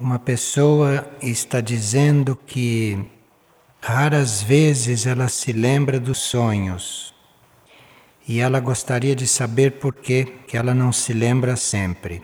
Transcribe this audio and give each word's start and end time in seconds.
Uma 0.00 0.20
pessoa 0.20 1.10
está 1.20 1.60
dizendo 1.60 2.36
que 2.36 3.04
raras 3.80 4.40
vezes 4.40 5.06
ela 5.06 5.26
se 5.26 5.52
lembra 5.52 5.98
dos 5.98 6.18
sonhos 6.18 7.12
e 8.26 8.38
ela 8.38 8.60
gostaria 8.60 9.16
de 9.16 9.26
saber 9.26 9.80
por 9.80 9.92
que 9.92 10.24
que 10.46 10.56
ela 10.56 10.72
não 10.72 10.92
se 10.92 11.12
lembra 11.12 11.56
sempre. 11.56 12.22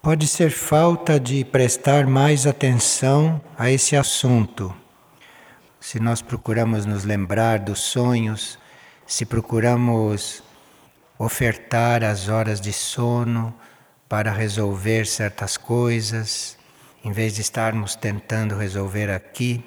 Pode 0.00 0.26
ser 0.26 0.50
falta 0.50 1.20
de 1.20 1.44
prestar 1.44 2.06
mais 2.06 2.46
atenção 2.46 3.38
a 3.58 3.70
esse 3.70 3.94
assunto. 3.94 4.74
Se 5.78 6.00
nós 6.00 6.22
procuramos 6.22 6.86
nos 6.86 7.04
lembrar 7.04 7.58
dos 7.58 7.80
sonhos, 7.80 8.58
se 9.06 9.26
procuramos 9.26 10.42
ofertar 11.18 12.02
as 12.02 12.30
horas 12.30 12.58
de 12.58 12.72
sono 12.72 13.54
para 14.08 14.32
resolver 14.32 15.06
certas 15.06 15.56
coisas, 15.56 16.56
em 17.04 17.12
vez 17.12 17.34
de 17.34 17.42
estarmos 17.42 17.94
tentando 17.94 18.56
resolver 18.56 19.10
aqui, 19.10 19.62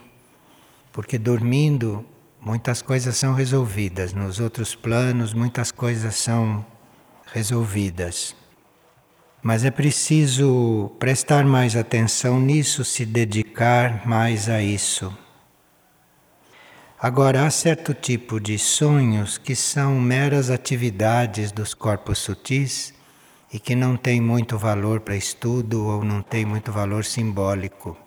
porque 0.92 1.18
dormindo 1.18 2.04
muitas 2.40 2.82
coisas 2.82 3.16
são 3.16 3.34
resolvidas, 3.34 4.14
nos 4.14 4.40
outros 4.40 4.74
planos 4.74 5.34
muitas 5.34 5.72
coisas 5.72 6.16
são 6.16 6.66
resolvidas. 7.32 8.36
Mas 9.44 9.64
é 9.64 9.72
preciso 9.72 10.92
prestar 11.00 11.46
mais 11.46 11.76
atenção 11.76 12.40
nisso, 12.40 12.84
se 12.84 13.06
dedicar 13.06 14.08
mais 14.08 14.50
a 14.50 14.62
isso. 14.62 15.16
Agora, 17.00 17.48
há 17.48 17.50
certo 17.50 17.96
tipo 17.96 18.40
de 18.40 18.60
sonhos 18.60 19.40
que 19.40 19.56
são 19.56 20.00
meras 20.00 20.52
atividades 20.52 21.52
dos 21.52 21.74
corpos 21.74 22.20
sutis 22.20 22.94
e 23.54 23.60
que 23.60 23.76
não 23.76 23.98
têm 23.98 24.22
muito 24.22 24.58
valor 24.58 25.02
para 25.02 25.16
estudo 25.16 25.86
ou 25.86 26.04
não 26.04 26.22
têm 26.22 26.46
muito 26.46 26.72
valor 26.72 27.04
simbólico. 27.04 27.98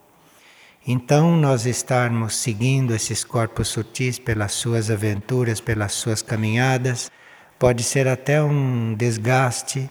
Então, 0.86 1.36
nós 1.36 1.64
estarmos 1.64 2.36
seguindo 2.36 2.94
esses 2.94 3.24
corpos 3.24 3.68
sutis 3.68 4.18
pelas 4.18 4.52
suas 4.52 4.90
aventuras, 4.90 5.60
pelas 5.60 5.92
suas 5.92 6.20
caminhadas, 6.20 7.10
pode 7.58 7.82
ser 7.82 8.06
até 8.06 8.42
um 8.42 8.94
desgaste 8.94 9.88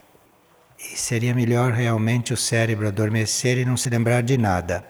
e 0.77 0.97
seria 0.97 1.33
melhor 1.33 1.71
realmente 1.71 2.33
o 2.33 2.37
cérebro 2.37 2.87
adormecer 2.87 3.57
e 3.57 3.65
não 3.65 3.75
se 3.75 3.89
lembrar 3.89 4.21
de 4.21 4.37
nada. 4.37 4.85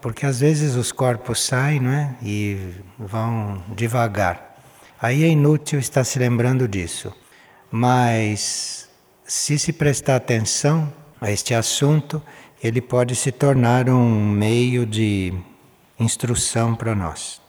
Porque 0.00 0.24
às 0.24 0.40
vezes 0.40 0.76
os 0.76 0.92
corpos 0.92 1.42
saem 1.42 1.80
não 1.80 1.90
é? 1.90 2.14
e 2.22 2.74
vão 2.98 3.62
devagar. 3.74 4.54
Aí 5.00 5.24
é 5.24 5.28
inútil 5.28 5.78
estar 5.78 6.04
se 6.04 6.18
lembrando 6.18 6.66
disso. 6.66 7.12
Mas 7.70 8.83
se 9.26 9.58
se 9.58 9.72
prestar 9.72 10.16
atenção 10.16 10.92
a 11.20 11.30
este 11.30 11.54
assunto, 11.54 12.22
ele 12.62 12.80
pode 12.80 13.16
se 13.16 13.32
tornar 13.32 13.88
um 13.88 14.28
meio 14.28 14.84
de 14.84 15.32
instrução 15.98 16.74
para 16.74 16.94
nós. 16.94 17.40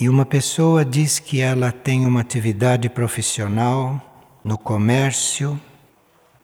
E 0.00 0.08
uma 0.08 0.26
pessoa 0.26 0.84
diz 0.84 1.18
que 1.18 1.40
ela 1.40 1.72
tem 1.72 2.06
uma 2.06 2.20
atividade 2.20 2.88
profissional 2.88 4.00
no 4.44 4.56
comércio 4.56 5.60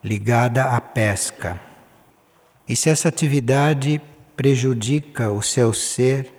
ligada 0.03 0.65
à 0.65 0.81
pesca. 0.81 1.61
E 2.69 2.75
se 2.75 2.91
essa 2.91 3.09
atividade 3.09 4.01
prejudica 4.35 5.31
o 5.31 5.41
seu 5.41 5.73
ser 5.73 6.33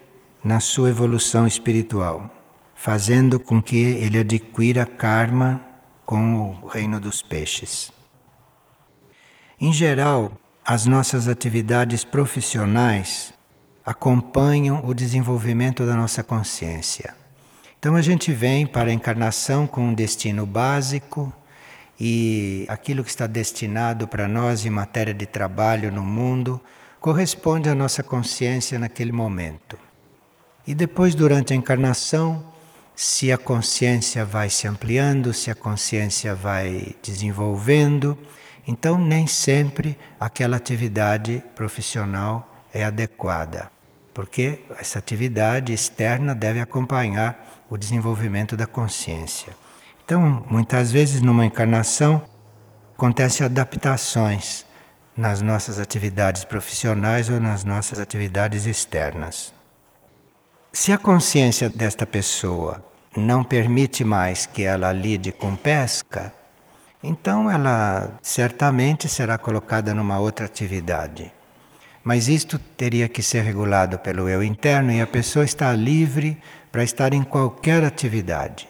na 0.43 0.59
sua 0.59 0.89
evolução 0.89 1.47
espiritual, 1.47 2.29
fazendo 2.75 3.39
com 3.39 3.61
que 3.61 3.77
ele 3.77 4.19
adquira 4.19 4.85
karma 4.85 5.61
com 6.05 6.57
o 6.61 6.67
reino 6.67 6.99
dos 6.99 7.21
peixes. 7.21 7.91
Em 9.59 9.73
geral, 9.73 10.31
as 10.65 10.85
nossas 10.85 11.27
atividades 11.27 12.03
profissionais 12.03 13.33
acompanham 13.85 14.85
o 14.85 14.93
desenvolvimento 14.93 15.85
da 15.85 15.95
nossa 15.95 16.23
consciência. 16.23 17.15
Então 17.77 17.95
a 17.95 18.01
gente 18.01 18.31
vem 18.31 18.65
para 18.65 18.89
a 18.89 18.93
encarnação 18.93 19.67
com 19.67 19.81
um 19.89 19.93
destino 19.93 20.45
básico, 20.45 21.31
e 21.99 22.65
aquilo 22.67 23.03
que 23.03 23.09
está 23.09 23.25
destinado 23.25 24.07
para 24.07 24.27
nós 24.27 24.65
em 24.65 24.69
matéria 24.69 25.13
de 25.13 25.25
trabalho 25.25 25.91
no 25.91 26.03
mundo 26.03 26.59
corresponde 26.99 27.69
à 27.69 27.75
nossa 27.75 28.03
consciência 28.03 28.77
naquele 28.77 29.11
momento. 29.11 29.77
E 30.67 30.73
depois, 30.73 31.13
durante 31.13 31.53
a 31.53 31.55
encarnação, 31.55 32.43
se 32.95 33.31
a 33.31 33.37
consciência 33.37 34.23
vai 34.23 34.49
se 34.49 34.67
ampliando, 34.67 35.33
se 35.33 35.51
a 35.51 35.55
consciência 35.55 36.33
vai 36.33 36.95
desenvolvendo, 37.03 38.17
então 38.65 38.97
nem 38.97 39.27
sempre 39.27 39.97
aquela 40.19 40.57
atividade 40.57 41.43
profissional 41.55 42.55
é 42.73 42.83
adequada, 42.83 43.69
porque 44.13 44.63
essa 44.79 44.99
atividade 44.99 45.73
externa 45.73 46.33
deve 46.33 46.59
acompanhar 46.61 47.65
o 47.69 47.77
desenvolvimento 47.77 48.55
da 48.55 48.65
consciência. 48.65 49.53
Então, 50.03 50.45
muitas 50.49 50.91
vezes 50.91 51.21
numa 51.21 51.45
encarnação 51.45 52.23
acontecem 52.95 53.45
adaptações 53.45 54.65
nas 55.17 55.41
nossas 55.41 55.79
atividades 55.79 56.43
profissionais 56.45 57.29
ou 57.29 57.39
nas 57.39 57.63
nossas 57.63 57.99
atividades 57.99 58.65
externas. 58.65 59.53
Se 60.75 60.91
a 60.91 60.97
consciência 60.97 61.69
desta 61.69 62.05
pessoa 62.05 62.83
não 63.15 63.45
permite 63.45 64.03
mais 64.03 64.45
que 64.45 64.63
ela 64.63 64.91
lide 64.91 65.31
com 65.31 65.55
pesca, 65.55 66.33
então 67.01 67.49
ela 67.49 68.19
certamente 68.21 69.07
será 69.07 69.37
colocada 69.37 69.93
numa 69.93 70.19
outra 70.19 70.45
atividade. 70.45 71.31
Mas 72.03 72.27
isto 72.27 72.59
teria 72.59 73.07
que 73.07 73.23
ser 73.23 73.43
regulado 73.43 73.97
pelo 73.99 74.27
eu 74.27 74.43
interno 74.43 74.91
e 74.91 74.99
a 74.99 75.07
pessoa 75.07 75.45
está 75.45 75.71
livre 75.71 76.37
para 76.73 76.83
estar 76.83 77.13
em 77.13 77.23
qualquer 77.23 77.81
atividade 77.81 78.67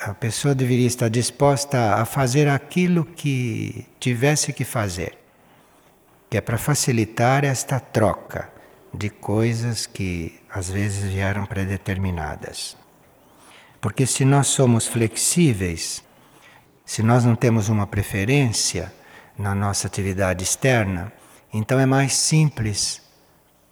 a 0.00 0.12
pessoa 0.12 0.54
deveria 0.54 0.86
estar 0.86 1.08
disposta 1.08 1.94
a 1.94 2.04
fazer 2.04 2.46
aquilo 2.48 3.06
que 3.06 3.86
tivesse 3.98 4.52
que 4.52 4.64
fazer, 4.64 5.16
que 6.28 6.36
é 6.36 6.42
para 6.42 6.58
facilitar 6.58 7.44
esta 7.44 7.80
troca 7.80 8.52
de 8.96 9.10
coisas 9.10 9.86
que 9.86 10.40
às 10.54 10.70
vezes 10.70 11.12
vieram 11.12 11.44
predeterminadas. 11.44 12.76
Porque 13.80 14.06
se 14.06 14.24
nós 14.24 14.46
somos 14.46 14.86
flexíveis, 14.86 16.04
se 16.86 17.02
nós 17.02 17.24
não 17.24 17.34
temos 17.34 17.68
uma 17.68 17.88
preferência 17.88 18.94
na 19.36 19.52
nossa 19.52 19.88
atividade 19.88 20.44
externa, 20.44 21.12
então 21.52 21.80
é 21.80 21.84
mais 21.84 22.14
simples 22.14 23.02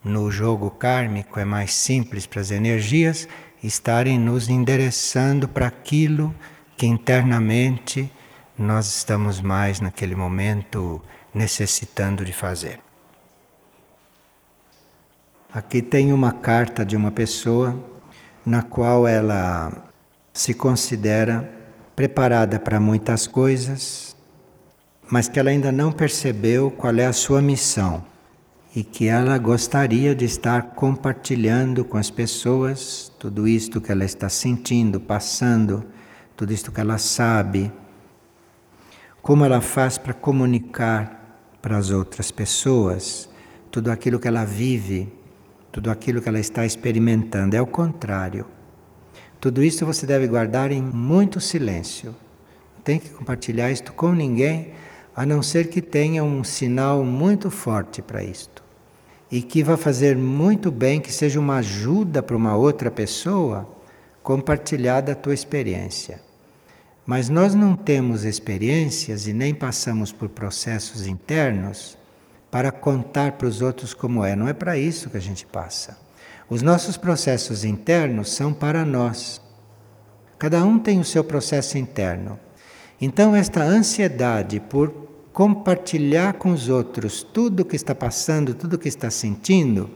no 0.02 0.28
jogo 0.28 0.72
kármico, 0.72 1.38
é 1.38 1.44
mais 1.44 1.72
simples 1.72 2.26
para 2.26 2.40
as 2.40 2.50
energias 2.50 3.28
estarem 3.62 4.18
nos 4.18 4.48
endereçando 4.48 5.46
para 5.46 5.68
aquilo 5.68 6.34
que 6.76 6.84
internamente 6.84 8.10
nós 8.58 8.88
estamos 8.88 9.40
mais 9.40 9.80
naquele 9.80 10.16
momento 10.16 11.00
necessitando 11.32 12.24
de 12.24 12.32
fazer. 12.32 12.80
Aqui 15.54 15.82
tem 15.82 16.14
uma 16.14 16.32
carta 16.32 16.82
de 16.82 16.96
uma 16.96 17.10
pessoa 17.10 17.78
na 18.44 18.62
qual 18.62 19.06
ela 19.06 19.92
se 20.32 20.54
considera 20.54 21.46
preparada 21.94 22.58
para 22.58 22.80
muitas 22.80 23.26
coisas, 23.26 24.16
mas 25.10 25.28
que 25.28 25.38
ela 25.38 25.50
ainda 25.50 25.70
não 25.70 25.92
percebeu 25.92 26.70
qual 26.70 26.96
é 26.96 27.04
a 27.04 27.12
sua 27.12 27.42
missão 27.42 28.02
e 28.74 28.82
que 28.82 29.08
ela 29.08 29.36
gostaria 29.36 30.14
de 30.14 30.24
estar 30.24 30.70
compartilhando 30.74 31.84
com 31.84 31.98
as 31.98 32.08
pessoas 32.08 33.12
tudo 33.18 33.46
isto 33.46 33.78
que 33.78 33.92
ela 33.92 34.06
está 34.06 34.30
sentindo, 34.30 34.98
passando, 34.98 35.84
tudo 36.34 36.54
isto 36.54 36.72
que 36.72 36.80
ela 36.80 36.96
sabe. 36.96 37.70
Como 39.20 39.44
ela 39.44 39.60
faz 39.60 39.98
para 39.98 40.14
comunicar 40.14 41.44
para 41.60 41.76
as 41.76 41.90
outras 41.90 42.30
pessoas 42.30 43.28
tudo 43.70 43.90
aquilo 43.90 44.18
que 44.18 44.26
ela 44.26 44.46
vive, 44.46 45.20
tudo 45.72 45.90
aquilo 45.90 46.20
que 46.20 46.28
ela 46.28 46.38
está 46.38 46.66
experimentando. 46.66 47.56
É 47.56 47.60
o 47.60 47.66
contrário. 47.66 48.46
Tudo 49.40 49.64
isso 49.64 49.86
você 49.86 50.06
deve 50.06 50.28
guardar 50.28 50.70
em 50.70 50.82
muito 50.82 51.40
silêncio. 51.40 52.14
Não 52.76 52.82
tem 52.84 52.98
que 52.98 53.08
compartilhar 53.08 53.70
isto 53.70 53.92
com 53.92 54.12
ninguém, 54.12 54.72
a 55.16 55.26
não 55.26 55.42
ser 55.42 55.68
que 55.68 55.80
tenha 55.80 56.22
um 56.22 56.44
sinal 56.44 57.02
muito 57.02 57.50
forte 57.50 58.00
para 58.02 58.22
isto 58.22 58.62
e 59.30 59.40
que 59.40 59.64
vai 59.64 59.78
fazer 59.78 60.14
muito 60.14 60.70
bem, 60.70 61.00
que 61.00 61.10
seja 61.10 61.40
uma 61.40 61.56
ajuda 61.56 62.22
para 62.22 62.36
uma 62.36 62.54
outra 62.54 62.90
pessoa 62.90 63.66
compartilhar 64.22 65.00
da 65.00 65.14
tua 65.14 65.32
experiência. 65.32 66.20
Mas 67.06 67.30
nós 67.30 67.54
não 67.54 67.74
temos 67.74 68.24
experiências 68.24 69.26
e 69.26 69.32
nem 69.32 69.54
passamos 69.54 70.12
por 70.12 70.28
processos 70.28 71.06
internos 71.06 71.96
para 72.52 72.70
contar 72.70 73.32
para 73.32 73.48
os 73.48 73.62
outros 73.62 73.94
como 73.94 74.22
é. 74.22 74.36
Não 74.36 74.46
é 74.46 74.52
para 74.52 74.76
isso 74.76 75.08
que 75.08 75.16
a 75.16 75.20
gente 75.20 75.46
passa. 75.46 75.96
Os 76.50 76.60
nossos 76.60 76.98
processos 76.98 77.64
internos 77.64 78.30
são 78.30 78.52
para 78.52 78.84
nós. 78.84 79.40
Cada 80.38 80.62
um 80.62 80.78
tem 80.78 81.00
o 81.00 81.04
seu 81.04 81.24
processo 81.24 81.78
interno. 81.78 82.38
Então, 83.00 83.34
esta 83.34 83.62
ansiedade 83.62 84.60
por 84.60 84.90
compartilhar 85.32 86.34
com 86.34 86.52
os 86.52 86.68
outros 86.68 87.22
tudo 87.22 87.60
o 87.60 87.64
que 87.64 87.74
está 87.74 87.94
passando, 87.94 88.52
tudo 88.52 88.74
o 88.74 88.78
que 88.78 88.88
está 88.88 89.08
sentindo, 89.08 89.88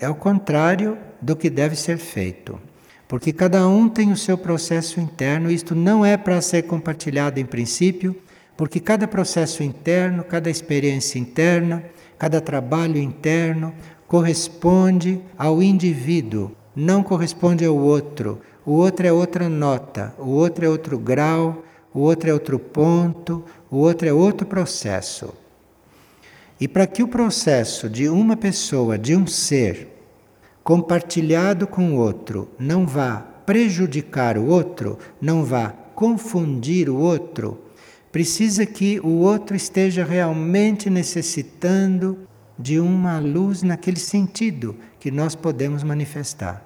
é 0.00 0.08
o 0.08 0.16
contrário 0.16 0.98
do 1.22 1.36
que 1.36 1.48
deve 1.48 1.76
ser 1.76 1.98
feito. 1.98 2.60
Porque 3.06 3.32
cada 3.32 3.68
um 3.68 3.88
tem 3.88 4.10
o 4.10 4.16
seu 4.16 4.36
processo 4.36 4.98
interno, 4.98 5.48
isto 5.48 5.76
não 5.76 6.04
é 6.04 6.16
para 6.16 6.40
ser 6.40 6.62
compartilhado 6.62 7.38
em 7.38 7.46
princípio, 7.46 8.20
porque 8.56 8.78
cada 8.80 9.08
processo 9.08 9.62
interno, 9.62 10.24
cada 10.24 10.50
experiência 10.50 11.18
interna, 11.18 11.84
cada 12.18 12.40
trabalho 12.40 12.98
interno 12.98 13.74
corresponde 14.06 15.20
ao 15.36 15.62
indivíduo, 15.62 16.52
não 16.74 17.02
corresponde 17.02 17.64
ao 17.64 17.76
outro. 17.76 18.40
O 18.64 18.72
outro 18.72 19.06
é 19.06 19.12
outra 19.12 19.48
nota, 19.48 20.14
o 20.18 20.30
outro 20.30 20.64
é 20.64 20.68
outro 20.68 20.98
grau, 20.98 21.64
o 21.92 22.00
outro 22.00 22.30
é 22.30 22.32
outro 22.32 22.58
ponto, 22.58 23.44
o 23.70 23.78
outro 23.78 24.08
é 24.08 24.12
outro 24.12 24.46
processo. 24.46 25.34
E 26.60 26.68
para 26.68 26.86
que 26.86 27.02
o 27.02 27.08
processo 27.08 27.90
de 27.90 28.08
uma 28.08 28.36
pessoa, 28.36 28.96
de 28.96 29.16
um 29.16 29.26
ser, 29.26 29.88
compartilhado 30.62 31.66
com 31.66 31.92
o 31.92 31.98
outro, 31.98 32.48
não 32.58 32.86
vá 32.86 33.16
prejudicar 33.44 34.38
o 34.38 34.46
outro, 34.46 34.98
não 35.20 35.44
vá 35.44 35.74
confundir 35.94 36.88
o 36.88 36.96
outro, 36.96 37.58
precisa 38.14 38.64
que 38.64 39.00
o 39.00 39.08
outro 39.08 39.56
esteja 39.56 40.04
realmente 40.04 40.88
necessitando 40.88 42.16
de 42.56 42.78
uma 42.78 43.18
luz 43.18 43.64
naquele 43.64 43.98
sentido 43.98 44.76
que 45.00 45.10
nós 45.10 45.34
podemos 45.34 45.82
manifestar. 45.82 46.62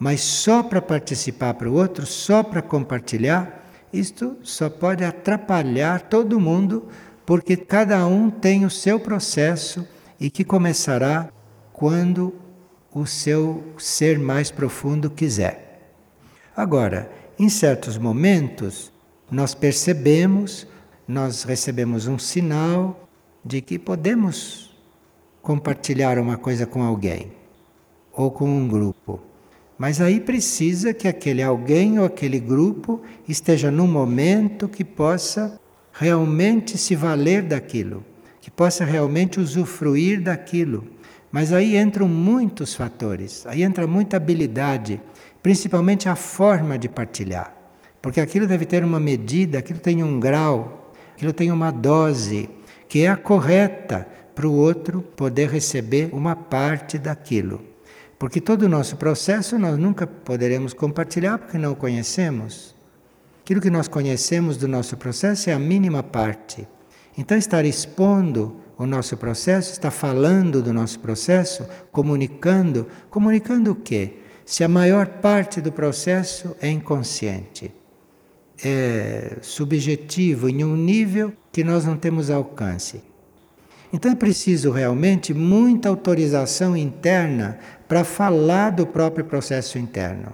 Mas 0.00 0.20
só 0.20 0.64
para 0.64 0.82
participar 0.82 1.54
para 1.54 1.70
o 1.70 1.74
outro, 1.74 2.04
só 2.04 2.42
para 2.42 2.60
compartilhar, 2.60 3.70
isto 3.92 4.36
só 4.42 4.68
pode 4.68 5.04
atrapalhar 5.04 6.00
todo 6.08 6.40
mundo, 6.40 6.88
porque 7.24 7.56
cada 7.56 8.04
um 8.08 8.28
tem 8.28 8.64
o 8.64 8.70
seu 8.70 8.98
processo 8.98 9.86
e 10.18 10.28
que 10.28 10.42
começará 10.42 11.28
quando 11.72 12.34
o 12.92 13.06
seu 13.06 13.62
ser 13.78 14.18
mais 14.18 14.50
profundo 14.50 15.08
quiser. 15.08 15.94
Agora, 16.56 17.08
em 17.38 17.48
certos 17.48 17.96
momentos, 17.96 18.92
nós 19.30 19.54
percebemos, 19.54 20.66
nós 21.06 21.42
recebemos 21.42 22.06
um 22.06 22.18
sinal 22.18 23.08
de 23.44 23.60
que 23.60 23.78
podemos 23.78 24.76
compartilhar 25.42 26.18
uma 26.18 26.36
coisa 26.36 26.66
com 26.66 26.82
alguém 26.82 27.32
ou 28.12 28.30
com 28.30 28.48
um 28.48 28.66
grupo. 28.66 29.20
Mas 29.78 30.00
aí 30.00 30.18
precisa 30.18 30.92
que 30.92 31.06
aquele 31.06 31.42
alguém 31.42 31.98
ou 31.98 32.04
aquele 32.04 32.40
grupo 32.40 33.00
esteja 33.28 33.70
num 33.70 33.86
momento 33.86 34.68
que 34.68 34.84
possa 34.84 35.58
realmente 35.92 36.76
se 36.76 36.96
valer 36.96 37.42
daquilo, 37.42 38.04
que 38.40 38.50
possa 38.50 38.84
realmente 38.84 39.38
usufruir 39.38 40.20
daquilo. 40.22 40.84
Mas 41.30 41.52
aí 41.52 41.76
entram 41.76 42.08
muitos 42.08 42.74
fatores, 42.74 43.46
aí 43.46 43.62
entra 43.62 43.86
muita 43.86 44.16
habilidade, 44.16 45.00
principalmente 45.42 46.08
a 46.08 46.16
forma 46.16 46.78
de 46.78 46.88
partilhar. 46.88 47.57
Porque 48.00 48.20
aquilo 48.20 48.46
deve 48.46 48.64
ter 48.64 48.84
uma 48.84 49.00
medida, 49.00 49.58
aquilo 49.58 49.80
tem 49.80 50.02
um 50.02 50.20
grau, 50.20 50.92
aquilo 51.14 51.32
tem 51.32 51.50
uma 51.50 51.70
dose, 51.70 52.48
que 52.88 53.00
é 53.00 53.08
a 53.08 53.16
correta 53.16 54.06
para 54.34 54.46
o 54.46 54.54
outro 54.54 55.02
poder 55.02 55.48
receber 55.48 56.10
uma 56.12 56.36
parte 56.36 56.96
daquilo. 56.96 57.60
Porque 58.18 58.40
todo 58.40 58.62
o 58.62 58.68
nosso 58.68 58.96
processo 58.96 59.58
nós 59.58 59.78
nunca 59.78 60.06
poderemos 60.06 60.72
compartilhar 60.72 61.38
porque 61.38 61.58
não 61.58 61.72
o 61.72 61.76
conhecemos. 61.76 62.74
Aquilo 63.42 63.60
que 63.60 63.70
nós 63.70 63.88
conhecemos 63.88 64.56
do 64.56 64.68
nosso 64.68 64.96
processo 64.96 65.50
é 65.50 65.52
a 65.52 65.58
mínima 65.58 66.02
parte. 66.02 66.68
Então, 67.16 67.36
estar 67.36 67.64
expondo 67.64 68.56
o 68.76 68.86
nosso 68.86 69.16
processo, 69.16 69.72
estar 69.72 69.90
falando 69.90 70.62
do 70.62 70.72
nosso 70.72 71.00
processo, 71.00 71.66
comunicando, 71.90 72.86
comunicando 73.10 73.72
o 73.72 73.74
quê? 73.74 74.18
Se 74.44 74.62
a 74.62 74.68
maior 74.68 75.06
parte 75.06 75.60
do 75.60 75.72
processo 75.72 76.56
é 76.60 76.68
inconsciente, 76.70 77.72
é 78.64 79.38
subjetivo, 79.42 80.48
em 80.48 80.64
um 80.64 80.76
nível 80.76 81.32
que 81.52 81.62
nós 81.64 81.84
não 81.84 81.96
temos 81.96 82.30
alcance. 82.30 83.02
Então 83.92 84.12
é 84.12 84.14
preciso 84.14 84.70
realmente 84.70 85.32
muita 85.32 85.88
autorização 85.88 86.76
interna 86.76 87.58
para 87.86 88.04
falar 88.04 88.70
do 88.70 88.86
próprio 88.86 89.24
processo 89.24 89.78
interno. 89.78 90.32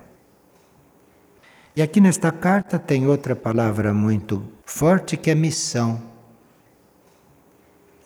E 1.77 1.83
aqui 1.83 2.01
nesta 2.01 2.31
carta 2.31 2.79
tem 2.79 3.07
outra 3.07 3.35
palavra 3.35 3.93
muito 3.93 4.45
forte 4.65 5.17
que 5.17 5.31
é 5.31 5.35
missão. 5.35 6.01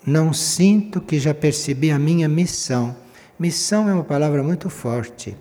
Não 0.06 0.32
sinto 0.32 1.00
que 1.00 1.18
já 1.18 1.34
percebi 1.34 1.90
a 1.90 1.98
minha 1.98 2.28
missão. 2.28 2.96
Missão 3.38 3.88
é 3.88 3.92
uma 3.92 4.04
palavra 4.04 4.42
muito 4.42 4.70
forte. 4.70 5.36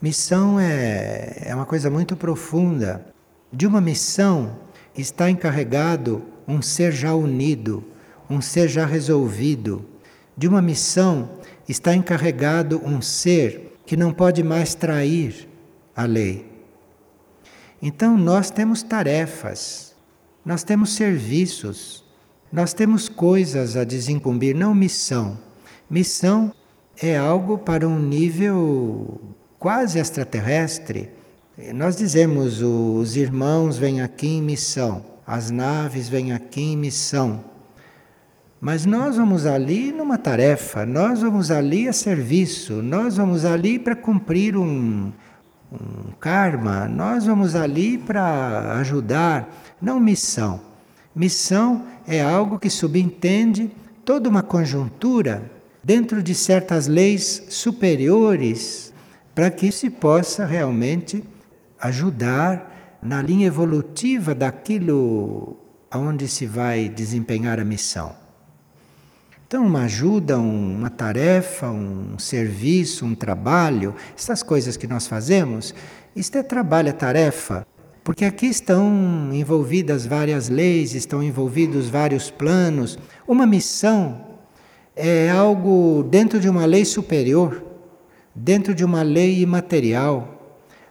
Missão 0.00 0.60
é, 0.60 1.44
é 1.46 1.54
uma 1.54 1.66
coisa 1.66 1.90
muito 1.90 2.14
profunda. 2.14 3.04
De 3.52 3.66
uma 3.66 3.80
missão 3.80 4.58
está 4.96 5.30
encarregado 5.30 6.22
um 6.46 6.60
ser 6.60 6.92
já 6.92 7.14
unido, 7.14 7.84
um 8.28 8.40
ser 8.40 8.68
já 8.68 8.84
resolvido. 8.84 9.84
De 10.36 10.46
uma 10.46 10.60
missão 10.60 11.30
está 11.68 11.94
encarregado 11.94 12.80
um 12.84 13.00
ser 13.00 13.78
que 13.86 13.96
não 13.96 14.12
pode 14.12 14.42
mais 14.42 14.74
trair 14.74 15.48
a 15.96 16.04
lei. 16.04 16.46
Então 17.80 18.16
nós 18.18 18.50
temos 18.50 18.82
tarefas, 18.82 19.94
nós 20.44 20.62
temos 20.62 20.94
serviços, 20.94 22.04
nós 22.52 22.72
temos 22.72 23.08
coisas 23.08 23.76
a 23.76 23.84
desincumbir, 23.84 24.54
não 24.54 24.74
missão. 24.74 25.38
Missão 25.88 26.52
é 27.00 27.16
algo 27.16 27.58
para 27.58 27.86
um 27.86 27.98
nível 27.98 29.20
quase 29.58 29.98
extraterrestre. 29.98 31.10
Nós 31.74 31.96
dizemos 31.96 32.62
os 32.62 33.16
irmãos 33.16 33.76
vêm 33.76 34.00
aqui 34.00 34.28
em 34.28 34.40
missão, 34.40 35.04
as 35.26 35.50
naves 35.50 36.08
vêm 36.08 36.32
aqui 36.32 36.60
em 36.60 36.76
missão. 36.76 37.42
Mas 38.60 38.86
nós 38.86 39.16
vamos 39.16 39.44
ali 39.44 39.90
numa 39.90 40.16
tarefa, 40.16 40.86
nós 40.86 41.20
vamos 41.20 41.50
ali 41.50 41.88
a 41.88 41.92
serviço, 41.92 42.74
nós 42.74 43.16
vamos 43.16 43.44
ali 43.44 43.76
para 43.76 43.96
cumprir 43.96 44.56
um, 44.56 45.12
um 45.72 46.12
karma, 46.20 46.86
nós 46.86 47.26
vamos 47.26 47.56
ali 47.56 47.98
para 47.98 48.76
ajudar, 48.78 49.76
não 49.82 49.98
missão. 49.98 50.60
Missão 51.12 51.86
é 52.06 52.22
algo 52.22 52.56
que 52.56 52.70
subentende 52.70 53.68
toda 54.04 54.28
uma 54.28 54.44
conjuntura 54.44 55.50
dentro 55.82 56.22
de 56.22 56.36
certas 56.36 56.86
leis 56.86 57.46
superiores 57.48 58.92
para 59.34 59.50
que 59.50 59.72
se 59.72 59.90
possa 59.90 60.46
realmente 60.46 61.24
ajudar 61.80 62.98
na 63.02 63.22
linha 63.22 63.46
evolutiva 63.46 64.34
daquilo 64.34 65.56
aonde 65.90 66.28
se 66.28 66.46
vai 66.46 66.88
desempenhar 66.88 67.58
a 67.58 67.64
missão. 67.64 68.14
Então, 69.46 69.64
uma 69.64 69.84
ajuda, 69.84 70.38
uma 70.38 70.90
tarefa, 70.90 71.70
um 71.70 72.18
serviço, 72.18 73.06
um 73.06 73.14
trabalho, 73.14 73.94
essas 74.14 74.42
coisas 74.42 74.76
que 74.76 74.86
nós 74.86 75.06
fazemos, 75.06 75.74
isto 76.14 76.36
é 76.36 76.42
trabalho, 76.42 76.90
é 76.90 76.92
tarefa, 76.92 77.66
porque 78.04 78.26
aqui 78.26 78.46
estão 78.46 79.30
envolvidas 79.32 80.04
várias 80.04 80.50
leis, 80.50 80.94
estão 80.94 81.22
envolvidos 81.22 81.88
vários 81.88 82.30
planos. 82.30 82.98
Uma 83.26 83.46
missão 83.46 84.22
é 84.94 85.30
algo 85.30 86.02
dentro 86.10 86.40
de 86.40 86.48
uma 86.48 86.66
lei 86.66 86.84
superior, 86.84 87.62
dentro 88.34 88.74
de 88.74 88.84
uma 88.84 89.02
lei 89.02 89.40
imaterial. 89.40 90.37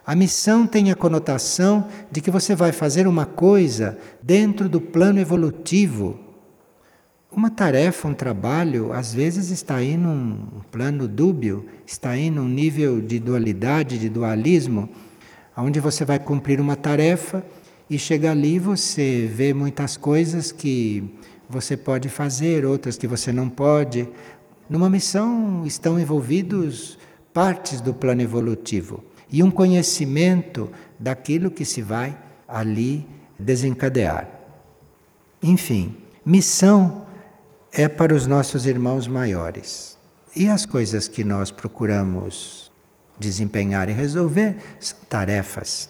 A 0.07 0.15
missão 0.15 0.65
tem 0.65 0.89
a 0.89 0.95
conotação 0.95 1.85
de 2.09 2.21
que 2.21 2.31
você 2.31 2.55
vai 2.55 2.71
fazer 2.71 3.07
uma 3.07 3.25
coisa 3.25 3.97
dentro 4.23 4.69
do 4.69 4.79
plano 4.79 5.19
evolutivo 5.19 6.17
uma 7.29 7.51
tarefa, 7.51 8.07
um 8.07 8.13
trabalho, 8.15 8.91
às 8.93 9.13
vezes 9.13 9.51
está 9.51 9.75
aí 9.75 9.95
num 9.95 10.47
plano 10.71 11.07
dúbio, 11.07 11.67
está 11.85 12.11
aí 12.11 12.31
num 12.31 12.47
nível 12.47 12.99
de 12.99 13.19
dualidade, 13.19 13.99
de 13.99 14.09
dualismo, 14.09 14.89
onde 15.55 15.79
você 15.79 16.03
vai 16.03 16.17
cumprir 16.17 16.59
uma 16.59 16.75
tarefa 16.75 17.45
e 17.89 17.99
chega 17.99 18.31
ali 18.31 18.57
você 18.57 19.29
vê 19.31 19.53
muitas 19.53 19.97
coisas 19.97 20.51
que 20.51 21.03
você 21.47 21.77
pode 21.77 22.09
fazer, 22.09 22.65
outras 22.65 22.97
que 22.97 23.05
você 23.05 23.31
não 23.31 23.49
pode. 23.49 24.09
Numa 24.67 24.89
missão 24.89 25.63
estão 25.63 25.99
envolvidos 25.99 26.97
partes 27.31 27.81
do 27.81 27.93
plano 27.93 28.21
evolutivo 28.21 29.03
e 29.31 29.43
um 29.43 29.51
conhecimento 29.51 30.69
daquilo 30.99 31.51
que 31.51 31.65
se 31.65 31.81
vai 31.81 32.17
ali 32.47 33.07
desencadear. 33.37 34.29
Enfim, 35.41 35.95
missão 36.25 37.05
é 37.71 37.87
para 37.87 38.15
os 38.15 38.25
nossos 38.25 38.65
irmãos 38.65 39.07
maiores. 39.07 39.97
E 40.35 40.47
as 40.47 40.65
coisas 40.65 41.07
que 41.07 41.23
nós 41.23 41.51
procuramos 41.51 42.71
desempenhar 43.19 43.89
e 43.89 43.93
resolver 43.93 44.57
são 44.79 44.97
tarefas. 45.09 45.89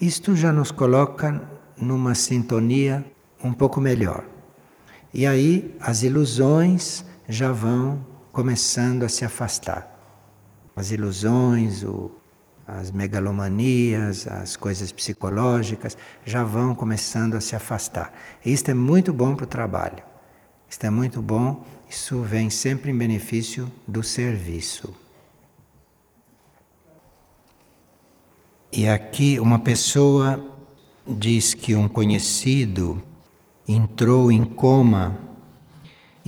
Isto 0.00 0.36
já 0.36 0.52
nos 0.52 0.70
coloca 0.70 1.40
numa 1.76 2.14
sintonia 2.14 3.04
um 3.42 3.52
pouco 3.52 3.80
melhor. 3.80 4.24
E 5.12 5.26
aí 5.26 5.74
as 5.80 6.02
ilusões 6.02 7.04
já 7.28 7.52
vão 7.52 8.04
começando 8.32 9.04
a 9.04 9.08
se 9.08 9.24
afastar. 9.24 9.97
As 10.78 10.92
ilusões, 10.92 11.82
o, 11.82 12.08
as 12.64 12.92
megalomanias, 12.92 14.28
as 14.28 14.54
coisas 14.54 14.92
psicológicas 14.92 15.98
já 16.24 16.44
vão 16.44 16.72
começando 16.72 17.34
a 17.34 17.40
se 17.40 17.56
afastar. 17.56 18.12
E 18.44 18.52
isto 18.52 18.70
é 18.70 18.74
muito 18.74 19.12
bom 19.12 19.34
para 19.34 19.42
o 19.42 19.48
trabalho. 19.48 20.04
Isto 20.70 20.84
é 20.84 20.90
muito 20.90 21.20
bom, 21.20 21.64
isso 21.90 22.22
vem 22.22 22.48
sempre 22.48 22.92
em 22.92 22.96
benefício 22.96 23.68
do 23.88 24.04
serviço. 24.04 24.94
E 28.70 28.88
aqui 28.88 29.40
uma 29.40 29.58
pessoa 29.58 30.40
diz 31.04 31.54
que 31.54 31.74
um 31.74 31.88
conhecido 31.88 33.02
entrou 33.66 34.30
em 34.30 34.44
coma 34.44 35.27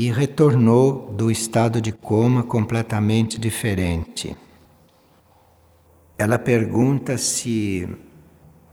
e 0.00 0.10
retornou 0.10 1.12
do 1.12 1.30
estado 1.30 1.78
de 1.78 1.92
coma 1.92 2.42
completamente 2.42 3.38
diferente. 3.38 4.34
Ela 6.16 6.38
pergunta 6.38 7.18
se 7.18 7.86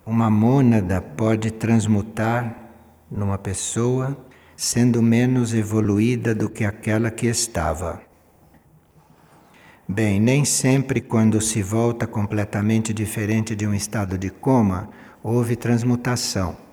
uma 0.05 0.29
mônada 0.29 1.01
pode 1.01 1.51
transmutar 1.51 2.71
numa 3.11 3.37
pessoa 3.37 4.17
sendo 4.55 5.01
menos 5.01 5.53
evoluída 5.53 6.33
do 6.33 6.49
que 6.49 6.63
aquela 6.63 7.11
que 7.11 7.27
estava. 7.27 8.01
Bem, 9.85 10.21
nem 10.21 10.45
sempre 10.45 11.01
quando 11.01 11.41
se 11.41 11.61
volta 11.61 12.07
completamente 12.07 12.93
diferente 12.93 13.53
de 13.53 13.67
um 13.67 13.73
estado 13.73 14.17
de 14.17 14.29
coma, 14.29 14.89
houve 15.21 15.57
transmutação. 15.57 16.66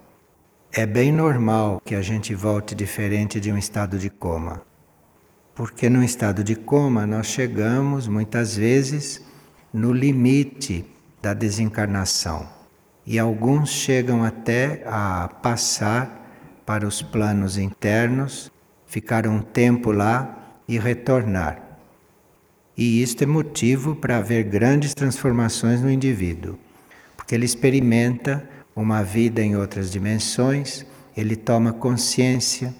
É 0.77 0.85
bem 0.85 1.13
normal 1.13 1.81
que 1.85 1.95
a 1.95 2.03
gente 2.03 2.35
volte 2.35 2.75
diferente 2.75 3.39
de 3.39 3.53
um 3.53 3.57
estado 3.57 3.97
de 3.97 4.11
coma. 4.11 4.61
Porque 5.55 5.89
no 5.89 6.03
estado 6.03 6.43
de 6.43 6.57
coma 6.57 7.07
nós 7.07 7.29
chegamos 7.29 8.09
muitas 8.09 8.57
vezes 8.57 9.23
no 9.73 9.93
limite 9.93 10.85
da 11.23 11.33
desencarnação. 11.33 12.49
E 13.07 13.21
alguns 13.21 13.71
chegam 13.71 14.25
até 14.25 14.83
a 14.85 15.29
passar 15.41 16.61
para 16.67 16.89
os 16.89 17.01
planos 17.01 17.57
internos, 17.57 18.51
ficar 18.85 19.29
um 19.29 19.41
tempo 19.41 19.93
lá 19.93 20.57
e 20.67 20.77
retornar. 20.77 21.79
E 22.77 23.01
isto 23.01 23.23
é 23.23 23.27
motivo 23.29 23.95
para 23.95 24.17
haver 24.17 24.43
grandes 24.43 24.93
transformações 24.93 25.81
no 25.81 25.89
indivíduo, 25.89 26.59
porque 27.17 27.33
ele 27.33 27.45
experimenta 27.45 28.51
uma 28.75 29.03
vida 29.03 29.41
em 29.43 29.57
outras 29.57 29.91
dimensões, 29.91 30.85
ele 31.17 31.37
toma 31.37 31.73
consciência 31.73 32.75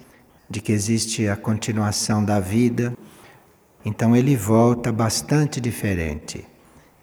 de 0.49 0.61
que 0.61 0.71
existe 0.71 1.27
a 1.27 1.35
continuação 1.35 2.23
da 2.23 2.39
vida, 2.39 2.93
então 3.83 4.15
ele 4.15 4.35
volta 4.35 4.91
bastante 4.91 5.61
diferente. 5.61 6.45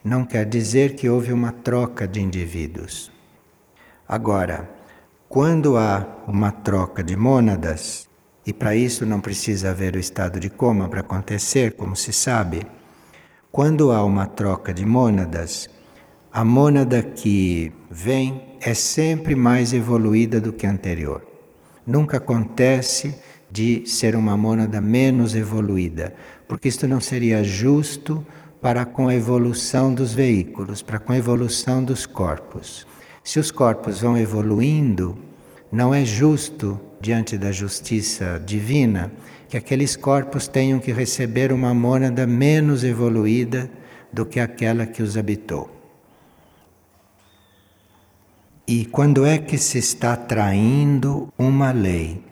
Não 0.04 0.24
quer 0.24 0.44
dizer 0.44 0.94
que 0.94 1.08
houve 1.08 1.32
uma 1.32 1.52
troca 1.52 2.06
de 2.06 2.20
indivíduos. 2.20 3.10
Agora, 4.06 4.68
quando 5.28 5.76
há 5.78 6.06
uma 6.26 6.50
troca 6.50 7.02
de 7.02 7.16
mônadas, 7.16 8.08
e 8.44 8.52
para 8.52 8.74
isso 8.74 9.06
não 9.06 9.20
precisa 9.20 9.70
haver 9.70 9.94
o 9.94 9.98
estado 9.98 10.38
de 10.38 10.50
coma 10.50 10.88
para 10.88 11.00
acontecer, 11.00 11.72
como 11.72 11.96
se 11.96 12.12
sabe, 12.12 12.66
quando 13.50 13.92
há 13.92 14.04
uma 14.04 14.26
troca 14.26 14.74
de 14.74 14.84
mônadas, 14.84 15.70
a 16.32 16.46
mônada 16.46 17.02
que 17.02 17.70
vem 17.90 18.40
é 18.58 18.72
sempre 18.72 19.34
mais 19.34 19.74
evoluída 19.74 20.40
do 20.40 20.50
que 20.50 20.66
a 20.66 20.70
anterior. 20.70 21.22
Nunca 21.86 22.16
acontece 22.16 23.14
de 23.50 23.86
ser 23.86 24.16
uma 24.16 24.34
mônada 24.34 24.80
menos 24.80 25.34
evoluída, 25.34 26.14
porque 26.48 26.68
isto 26.68 26.88
não 26.88 27.02
seria 27.02 27.44
justo 27.44 28.26
para 28.62 28.86
com 28.86 29.08
a 29.08 29.14
evolução 29.14 29.92
dos 29.92 30.14
veículos, 30.14 30.80
para 30.80 30.98
com 30.98 31.12
a 31.12 31.18
evolução 31.18 31.84
dos 31.84 32.06
corpos. 32.06 32.86
Se 33.22 33.38
os 33.38 33.50
corpos 33.50 34.00
vão 34.00 34.16
evoluindo, 34.16 35.18
não 35.70 35.92
é 35.92 36.02
justo, 36.02 36.80
diante 36.98 37.36
da 37.36 37.52
justiça 37.52 38.42
divina, 38.42 39.12
que 39.50 39.56
aqueles 39.58 39.96
corpos 39.96 40.48
tenham 40.48 40.78
que 40.78 40.92
receber 40.92 41.52
uma 41.52 41.74
mônada 41.74 42.26
menos 42.26 42.84
evoluída 42.84 43.70
do 44.10 44.24
que 44.24 44.40
aquela 44.40 44.86
que 44.86 45.02
os 45.02 45.18
habitou. 45.18 45.81
E 48.66 48.84
quando 48.84 49.26
é 49.26 49.38
que 49.38 49.58
se 49.58 49.78
está 49.78 50.16
traindo 50.16 51.32
uma 51.36 51.72
lei? 51.72 52.22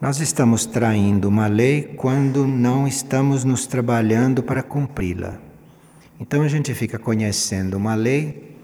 Nós 0.00 0.20
estamos 0.20 0.66
traindo 0.66 1.28
uma 1.28 1.48
lei 1.48 1.94
quando 1.96 2.46
não 2.46 2.86
estamos 2.86 3.42
nos 3.42 3.66
trabalhando 3.66 4.40
para 4.40 4.62
cumpri-la. 4.62 5.40
Então 6.20 6.42
a 6.42 6.48
gente 6.48 6.72
fica 6.74 6.96
conhecendo 6.96 7.76
uma 7.76 7.96
lei 7.96 8.56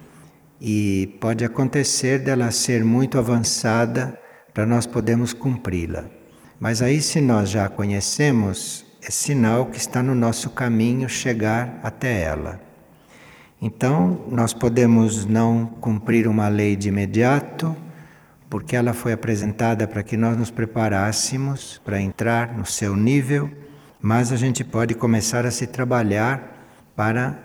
e 0.61 1.17
pode 1.21 1.45
acontecer 1.45 2.21
dela 2.21 2.53
ser 2.53 2.85
muito 2.85 3.19
avançada 3.19 4.17
para 4.55 4.65
nós 4.65 4.87
podermos 4.87 5.33
cumpri-la. 5.33 6.05
Mas 6.61 6.81
aí, 6.81 7.01
se 7.01 7.21
nós 7.21 7.51
já 7.51 7.65
a 7.65 7.69
conhecemos, 7.69 8.85
é 9.03 9.11
sinal 9.11 9.67
que 9.67 9.79
está 9.79 10.01
no 10.01 10.15
nosso 10.15 10.51
caminho 10.51 11.09
chegar 11.09 11.81
até 11.83 12.23
ela. 12.23 12.70
Então, 13.62 14.25
nós 14.31 14.55
podemos 14.55 15.26
não 15.26 15.67
cumprir 15.67 16.26
uma 16.26 16.49
lei 16.49 16.75
de 16.75 16.88
imediato, 16.88 17.76
porque 18.49 18.75
ela 18.75 18.95
foi 18.95 19.12
apresentada 19.12 19.87
para 19.87 20.02
que 20.02 20.17
nós 20.17 20.37
nos 20.37 20.50
preparássemos 20.50 21.79
para 21.85 22.00
entrar 22.00 22.57
no 22.57 22.64
seu 22.64 22.97
nível, 22.97 23.50
mas 24.00 24.33
a 24.33 24.37
gente 24.37 24.64
pode 24.64 24.95
começar 24.95 25.45
a 25.45 25.50
se 25.50 25.67
trabalhar 25.67 26.67
para 26.97 27.38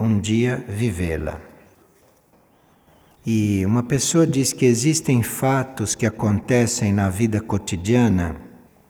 um 0.00 0.20
dia 0.20 0.64
vivê-la. 0.68 1.40
E 3.26 3.66
uma 3.66 3.82
pessoa 3.82 4.24
diz 4.24 4.52
que 4.52 4.64
existem 4.64 5.20
fatos 5.20 5.96
que 5.96 6.06
acontecem 6.06 6.92
na 6.92 7.10
vida 7.10 7.40
cotidiana, 7.40 8.36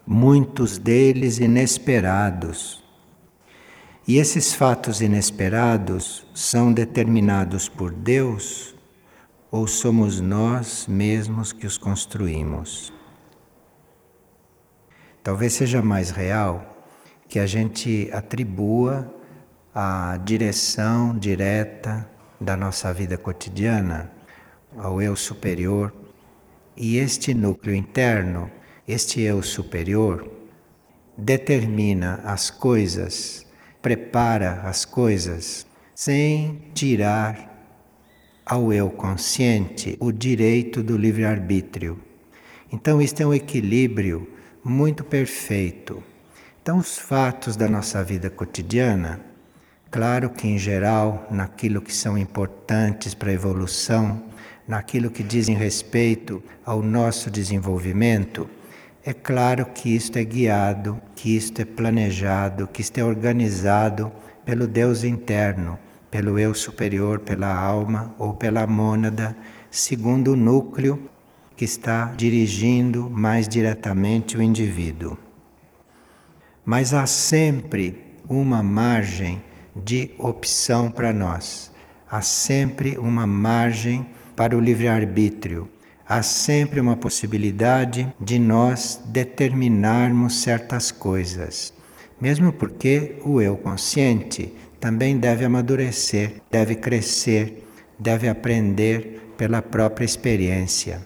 muitos 0.06 0.76
deles 0.76 1.38
inesperados 1.38 2.85
e 4.06 4.18
esses 4.18 4.54
fatos 4.54 5.00
inesperados 5.00 6.24
são 6.32 6.72
determinados 6.72 7.68
por 7.68 7.90
Deus 7.90 8.76
ou 9.50 9.66
somos 9.66 10.20
nós 10.20 10.86
mesmos 10.86 11.52
que 11.52 11.66
os 11.66 11.76
construímos? 11.76 12.92
Talvez 15.24 15.54
seja 15.54 15.82
mais 15.82 16.10
real 16.10 16.86
que 17.28 17.40
a 17.40 17.46
gente 17.46 18.08
atribua 18.12 19.12
a 19.74 20.20
direção 20.24 21.18
direta 21.18 22.08
da 22.40 22.56
nossa 22.56 22.92
vida 22.92 23.18
cotidiana 23.18 24.12
ao 24.78 25.02
eu 25.02 25.16
superior 25.16 25.92
e 26.76 26.98
este 26.98 27.34
núcleo 27.34 27.74
interno, 27.74 28.48
este 28.86 29.20
eu 29.20 29.42
superior, 29.42 30.30
determina 31.18 32.20
as 32.24 32.50
coisas 32.50 33.45
prepara 33.86 34.62
as 34.64 34.84
coisas 34.84 35.64
sem 35.94 36.60
tirar 36.74 37.70
ao 38.44 38.72
eu 38.72 38.90
consciente 38.90 39.96
o 40.00 40.10
direito 40.10 40.82
do 40.82 40.96
livre-arbítrio. 40.96 41.96
Então, 42.72 43.00
isto 43.00 43.20
é 43.20 43.26
um 43.26 43.32
equilíbrio 43.32 44.28
muito 44.64 45.04
perfeito. 45.04 46.02
Então, 46.60 46.78
os 46.78 46.98
fatos 46.98 47.54
da 47.54 47.68
nossa 47.68 48.02
vida 48.02 48.28
cotidiana, 48.28 49.20
claro 49.88 50.30
que 50.30 50.48
em 50.48 50.58
geral, 50.58 51.24
naquilo 51.30 51.80
que 51.80 51.94
são 51.94 52.18
importantes 52.18 53.14
para 53.14 53.30
a 53.30 53.34
evolução, 53.34 54.20
naquilo 54.66 55.12
que 55.12 55.22
dizem 55.22 55.54
respeito 55.54 56.42
ao 56.64 56.82
nosso 56.82 57.30
desenvolvimento, 57.30 58.50
é 59.06 59.14
claro 59.14 59.66
que 59.66 59.94
isto 59.94 60.16
é 60.16 60.24
guiado, 60.24 61.00
que 61.14 61.36
isto 61.36 61.62
é 61.62 61.64
planejado, 61.64 62.66
que 62.66 62.80
isto 62.80 62.98
é 62.98 63.04
organizado 63.04 64.10
pelo 64.44 64.66
Deus 64.66 65.04
interno, 65.04 65.78
pelo 66.10 66.36
eu 66.40 66.52
superior, 66.52 67.20
pela 67.20 67.54
alma 67.54 68.12
ou 68.18 68.34
pela 68.34 68.66
mônada, 68.66 69.36
segundo 69.70 70.32
o 70.32 70.36
núcleo 70.36 71.08
que 71.56 71.64
está 71.64 72.06
dirigindo 72.16 73.08
mais 73.08 73.46
diretamente 73.46 74.36
o 74.36 74.42
indivíduo. 74.42 75.16
Mas 76.64 76.92
há 76.92 77.06
sempre 77.06 78.16
uma 78.28 78.60
margem 78.60 79.40
de 79.72 80.10
opção 80.18 80.90
para 80.90 81.12
nós. 81.12 81.70
Há 82.10 82.22
sempre 82.22 82.98
uma 82.98 83.24
margem 83.24 84.04
para 84.34 84.56
o 84.56 84.60
livre-arbítrio 84.60 85.70
há 86.08 86.22
sempre 86.22 86.80
uma 86.80 86.96
possibilidade 86.96 88.12
de 88.20 88.38
nós 88.38 89.00
determinarmos 89.06 90.40
certas 90.40 90.90
coisas. 90.90 91.72
Mesmo 92.20 92.52
porque 92.52 93.16
o 93.24 93.40
eu 93.40 93.56
consciente 93.56 94.52
também 94.80 95.18
deve 95.18 95.44
amadurecer, 95.44 96.34
deve 96.50 96.76
crescer, 96.76 97.66
deve 97.98 98.28
aprender 98.28 99.32
pela 99.36 99.60
própria 99.60 100.04
experiência. 100.04 101.04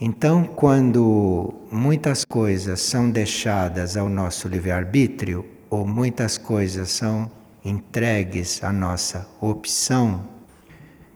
Então, 0.00 0.44
quando 0.44 1.52
muitas 1.70 2.24
coisas 2.24 2.80
são 2.80 3.10
deixadas 3.10 3.96
ao 3.96 4.08
nosso 4.08 4.48
livre-arbítrio, 4.48 5.44
ou 5.68 5.86
muitas 5.86 6.38
coisas 6.38 6.90
são 6.90 7.30
entregues 7.64 8.64
à 8.64 8.72
nossa 8.72 9.28
opção, 9.40 10.24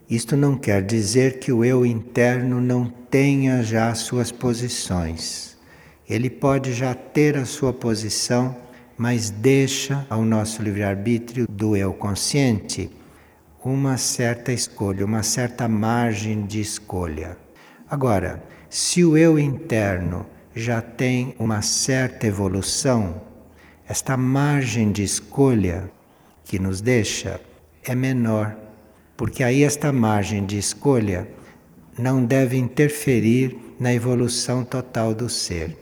isto 0.09 0.37
não 0.37 0.57
quer 0.57 0.83
dizer 0.83 1.39
que 1.39 1.51
o 1.51 1.65
eu 1.65 1.87
interno 1.87 2.61
não 2.61 2.87
tenha 2.87 3.63
já 3.63 3.95
suas 3.95 4.31
posições. 4.31 5.57
Ele 6.09 6.29
pode 6.29 6.75
já 6.75 6.95
ter 6.95 7.37
a 7.39 7.47
sua 7.47 7.73
posição, 7.73 8.55
mas 8.99 9.31
deixa 9.31 10.07
ao 10.11 10.23
nosso 10.23 10.63
livre-arbítrio 10.63 11.47
do 11.49 11.75
eu 11.75 11.95
consciente 11.95 12.91
uma 13.65 13.97
certa 13.97 14.53
escolha, 14.53 15.07
uma 15.07 15.23
certa 15.23 15.67
margem 15.67 16.45
de 16.45 16.61
escolha. 16.61 17.39
Agora, 17.89 18.45
se 18.69 19.03
o 19.03 19.17
eu 19.17 19.39
interno 19.39 20.27
já 20.55 20.83
tem 20.83 21.35
uma 21.39 21.63
certa 21.63 22.27
evolução, 22.27 23.23
esta 23.89 24.17
margem 24.17 24.93
de 24.93 25.03
escolha 25.03 25.91
que 26.45 26.59
nos 26.59 26.83
deixa 26.83 27.41
é 27.83 27.95
menor, 27.95 28.63
porque 29.16 29.42
aí 29.42 29.62
esta 29.62 29.92
margem 29.92 30.44
de 30.44 30.59
escolha 30.59 31.28
não 31.99 32.25
deve 32.25 32.56
interferir 32.56 33.56
na 33.78 33.92
evolução 33.92 34.64
total 34.64 35.14
do 35.14 35.28
ser. 35.28 35.76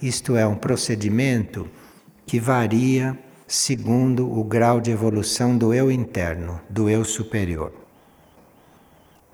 Isto 0.00 0.36
é 0.36 0.46
um 0.46 0.56
procedimento 0.56 1.68
que 2.26 2.38
varia 2.40 3.18
segundo 3.46 4.30
o 4.30 4.42
grau 4.42 4.80
de 4.80 4.90
evolução 4.90 5.56
do 5.56 5.72
eu 5.72 5.90
interno, 5.90 6.60
do 6.68 6.88
eu 6.88 7.04
superior. 7.04 7.72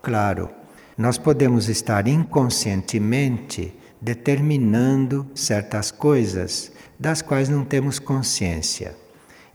Claro, 0.02 0.50
nós 0.96 1.16
podemos 1.16 1.68
estar 1.68 2.06
inconscientemente 2.08 3.72
determinando 4.00 5.26
certas 5.34 5.90
coisas 5.90 6.72
das 6.98 7.22
quais 7.22 7.48
não 7.48 7.64
temos 7.64 7.98
consciência. 7.98 8.96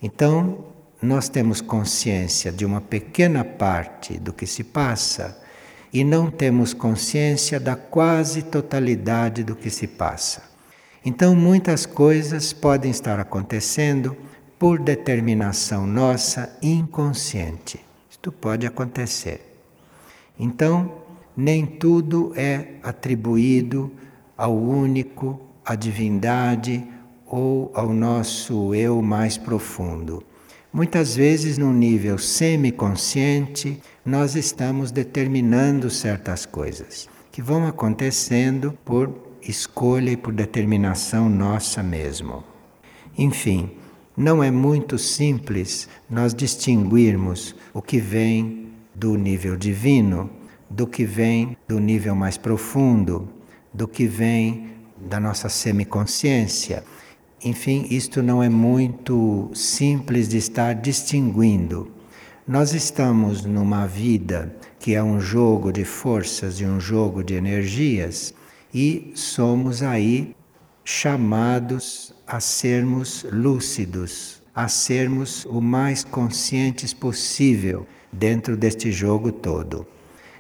Então, 0.02 0.66
nós 1.04 1.28
temos 1.28 1.60
consciência 1.60 2.50
de 2.50 2.66
uma 2.66 2.80
pequena 2.80 3.44
parte 3.44 4.18
do 4.18 4.32
que 4.32 4.48
se 4.48 4.64
passa 4.64 5.38
e 5.92 6.02
não 6.02 6.32
temos 6.32 6.74
consciência 6.74 7.60
da 7.60 7.76
quase 7.76 8.42
totalidade 8.42 9.44
do 9.44 9.54
que 9.54 9.70
se 9.70 9.86
passa. 9.86 10.44
Então, 11.06 11.36
muitas 11.36 11.86
coisas 11.86 12.54
podem 12.54 12.90
estar 12.90 13.20
acontecendo 13.20 14.16
por 14.58 14.80
determinação 14.80 15.86
nossa 15.86 16.58
inconsciente. 16.62 17.84
Isto 18.10 18.32
pode 18.32 18.66
acontecer. 18.66 19.42
Então, 20.40 21.00
nem 21.36 21.66
tudo 21.66 22.32
é 22.34 22.76
atribuído 22.82 23.92
ao 24.38 24.56
único, 24.56 25.38
à 25.66 25.76
divindade 25.76 26.82
ou 27.26 27.70
ao 27.76 27.92
nosso 27.92 28.74
eu 28.74 29.02
mais 29.02 29.38
profundo. 29.38 30.24
Muitas 30.74 31.16
vezes, 31.16 31.58
no 31.58 31.72
nível 31.72 32.18
semiconsciente, 32.18 33.80
nós 34.04 34.36
estamos 34.36 34.92
determinando 34.92 35.90
certas 35.90 36.46
coisas 36.46 37.08
que 37.32 37.42
vão 37.42 37.68
acontecendo 37.68 38.78
por 38.84 39.14
escolha 39.42 40.12
e 40.12 40.18
por 40.18 40.34
determinação 40.34 41.30
nossa 41.30 41.84
mesmo. 41.84 42.44
Enfim, 43.18 43.72
não 44.18 44.44
é 44.44 44.50
muito 44.50 44.98
simples 44.98 45.88
nós 46.10 46.34
distinguirmos 46.34 47.56
o 47.74 47.82
que 47.82 48.00
vem 48.00 48.70
do 48.96 49.16
nível 49.16 49.56
divino 49.56 50.30
do 50.74 50.88
que 50.88 51.06
vem 51.06 51.56
do 51.68 51.80
nível 51.80 52.16
mais 52.16 52.36
profundo, 52.36 53.30
do 53.72 53.88
que 53.88 54.08
vem 54.08 54.72
da 54.98 55.20
nossa 55.20 55.48
semiconsciência. 55.48 56.84
Enfim, 57.46 57.86
isto 57.90 58.24
não 58.24 58.42
é 58.42 58.48
muito 58.48 59.52
simples 59.54 60.30
de 60.30 60.38
estar 60.38 60.74
distinguindo. 60.76 61.92
Nós 62.48 62.74
estamos 62.74 63.44
numa 63.44 63.86
vida 63.86 64.56
que 64.80 64.96
é 64.96 65.04
um 65.04 65.20
jogo 65.20 65.70
de 65.70 65.84
forças 65.84 66.62
e 66.62 66.66
um 66.66 66.80
jogo 66.80 67.22
de 67.22 67.34
energias 67.34 68.34
e 68.74 69.12
somos 69.14 69.84
aí 69.84 70.34
chamados 70.86 72.14
a 72.26 72.40
sermos 72.40 73.26
lúcidos, 73.30 74.42
a 74.56 74.70
sermos 74.70 75.44
o 75.44 75.60
mais 75.60 76.02
conscientes 76.06 76.94
possível 76.94 77.86
dentro 78.10 78.56
deste 78.56 78.90
jogo 78.90 79.34
todo. 79.34 79.86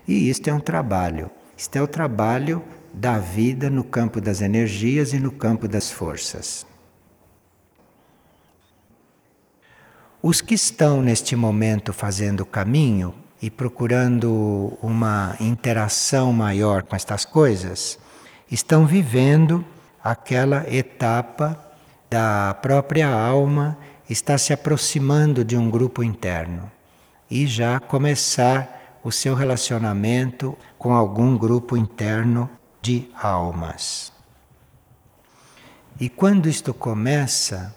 E 0.07 0.29
isto 0.29 0.49
é 0.49 0.53
um 0.53 0.59
trabalho. 0.59 1.29
Isto 1.57 1.75
é 1.75 1.81
o 1.81 1.87
trabalho 1.87 2.63
da 2.93 3.19
vida 3.19 3.69
no 3.69 3.83
campo 3.83 4.21
das 4.21 4.39
energias 4.41 5.11
e 5.11 5.19
no 5.19 5.31
campo 5.31 5.67
das 5.67 5.91
forças. 5.91 6.65
Os 10.25 10.39
que 10.39 10.53
estão 10.53 11.01
neste 11.01 11.35
momento 11.35 11.91
fazendo 11.91 12.45
caminho 12.45 13.13
e 13.41 13.51
procurando 13.51 14.71
uma 14.81 15.35
interação 15.37 16.31
maior 16.31 16.83
com 16.83 16.95
estas 16.95 17.25
coisas, 17.25 17.99
estão 18.49 18.85
vivendo 18.85 19.65
aquela 20.01 20.65
etapa 20.73 21.61
da 22.09 22.53
própria 22.53 23.09
alma 23.09 23.77
está 24.09 24.37
se 24.37 24.53
aproximando 24.53 25.43
de 25.43 25.57
um 25.57 25.69
grupo 25.69 26.01
interno 26.01 26.71
e 27.29 27.45
já 27.45 27.77
começar 27.81 29.01
o 29.03 29.11
seu 29.11 29.35
relacionamento 29.35 30.57
com 30.79 30.93
algum 30.93 31.37
grupo 31.37 31.75
interno 31.75 32.49
de 32.81 33.09
almas. 33.21 34.13
E 35.99 36.07
quando 36.07 36.47
isto 36.47 36.73
começa, 36.73 37.75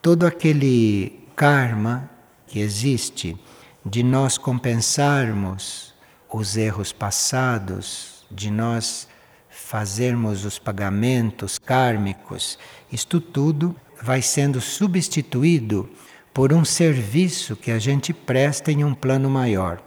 todo 0.00 0.24
aquele 0.24 1.25
karma 1.36 2.08
que 2.46 2.58
existe 2.58 3.36
de 3.84 4.02
nós 4.02 4.38
compensarmos 4.38 5.94
os 6.32 6.56
erros 6.56 6.92
passados, 6.92 8.26
de 8.30 8.50
nós 8.50 9.06
fazermos 9.50 10.46
os 10.46 10.58
pagamentos 10.58 11.58
kármicos, 11.58 12.58
isto 12.90 13.20
tudo 13.20 13.76
vai 14.02 14.22
sendo 14.22 14.60
substituído 14.60 15.88
por 16.32 16.52
um 16.52 16.64
serviço 16.64 17.54
que 17.54 17.70
a 17.70 17.78
gente 17.78 18.12
presta 18.12 18.72
em 18.72 18.82
um 18.82 18.94
plano 18.94 19.28
maior. 19.28 19.82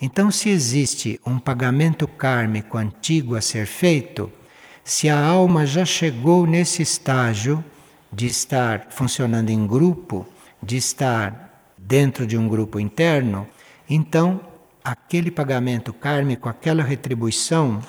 Então, 0.00 0.30
se 0.30 0.50
existe 0.50 1.20
um 1.24 1.38
pagamento 1.38 2.06
kármico 2.06 2.76
antigo 2.76 3.34
a 3.34 3.40
ser 3.40 3.66
feito, 3.66 4.30
se 4.84 5.08
a 5.08 5.18
alma 5.18 5.64
já 5.64 5.84
chegou 5.84 6.46
nesse 6.46 6.82
estágio 6.82 7.64
de 8.12 8.26
estar 8.26 8.88
funcionando 8.90 9.50
em 9.50 9.66
grupo, 9.66 10.26
de 10.62 10.76
estar 10.76 11.74
dentro 11.76 12.26
de 12.26 12.36
um 12.38 12.48
grupo 12.48 12.78
interno, 12.78 13.46
então 13.88 14.40
aquele 14.84 15.30
pagamento 15.30 15.92
kármico, 15.92 16.48
aquela 16.48 16.82
retribuição, 16.82 17.80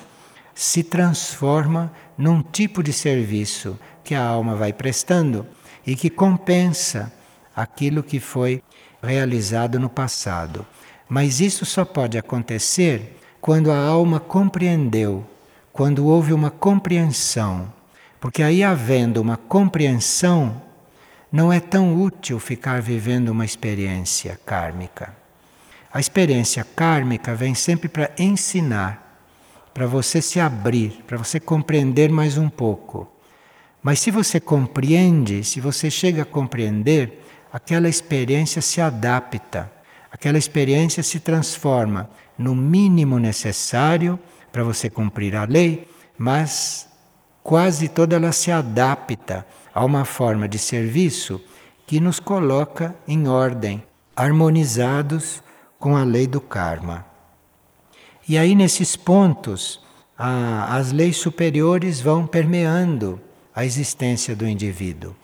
se 0.54 0.82
transforma 0.82 1.92
num 2.16 2.42
tipo 2.42 2.82
de 2.82 2.92
serviço 2.92 3.78
que 4.04 4.14
a 4.14 4.24
alma 4.24 4.54
vai 4.54 4.72
prestando 4.72 5.46
e 5.86 5.96
que 5.96 6.08
compensa 6.08 7.12
aquilo 7.54 8.02
que 8.02 8.20
foi 8.20 8.62
realizado 9.02 9.78
no 9.78 9.88
passado. 9.88 10.64
Mas 11.08 11.40
isso 11.40 11.64
só 11.64 11.84
pode 11.84 12.16
acontecer 12.16 13.16
quando 13.40 13.70
a 13.70 13.78
alma 13.78 14.18
compreendeu, 14.18 15.24
quando 15.72 16.06
houve 16.06 16.32
uma 16.32 16.50
compreensão. 16.50 17.72
Porque 18.20 18.42
aí, 18.42 18.62
havendo 18.62 19.20
uma 19.20 19.36
compreensão, 19.36 20.62
não 21.34 21.52
é 21.52 21.58
tão 21.58 22.00
útil 22.00 22.38
ficar 22.38 22.80
vivendo 22.80 23.30
uma 23.30 23.44
experiência 23.44 24.38
kármica. 24.46 25.12
A 25.92 25.98
experiência 25.98 26.62
kármica 26.62 27.34
vem 27.34 27.56
sempre 27.56 27.88
para 27.88 28.12
ensinar 28.16 29.18
para 29.74 29.84
você 29.84 30.22
se 30.22 30.38
abrir, 30.38 31.02
para 31.08 31.18
você 31.18 31.40
compreender 31.40 32.08
mais 32.08 32.38
um 32.38 32.48
pouco. 32.48 33.12
Mas 33.82 33.98
se 33.98 34.12
você 34.12 34.38
compreende, 34.38 35.42
se 35.42 35.58
você 35.58 35.90
chega 35.90 36.22
a 36.22 36.24
compreender, 36.24 37.26
aquela 37.52 37.88
experiência 37.88 38.62
se 38.62 38.80
adapta, 38.80 39.72
aquela 40.12 40.38
experiência 40.38 41.02
se 41.02 41.18
transforma 41.18 42.08
no 42.38 42.54
mínimo 42.54 43.18
necessário 43.18 44.20
para 44.52 44.62
você 44.62 44.88
cumprir 44.88 45.34
a 45.34 45.42
lei, 45.42 45.90
mas 46.16 46.88
quase 47.44 47.88
toda 47.88 48.16
ela 48.16 48.32
se 48.32 48.50
adapta 48.50 49.46
a 49.72 49.84
uma 49.84 50.04
forma 50.04 50.48
de 50.48 50.58
serviço 50.58 51.40
que 51.86 52.00
nos 52.00 52.18
coloca 52.18 52.96
em 53.06 53.28
ordem, 53.28 53.84
harmonizados 54.16 55.42
com 55.78 55.96
a 55.96 56.02
lei 56.02 56.26
do 56.26 56.40
karma. 56.40 57.04
E 58.26 58.38
aí, 58.38 58.54
nesses 58.54 58.96
pontos, 58.96 59.84
a, 60.16 60.74
as 60.74 60.90
leis 60.90 61.18
superiores 61.18 62.00
vão 62.00 62.26
permeando 62.26 63.20
a 63.54 63.66
existência 63.66 64.34
do 64.34 64.48
indivíduo. 64.48 65.14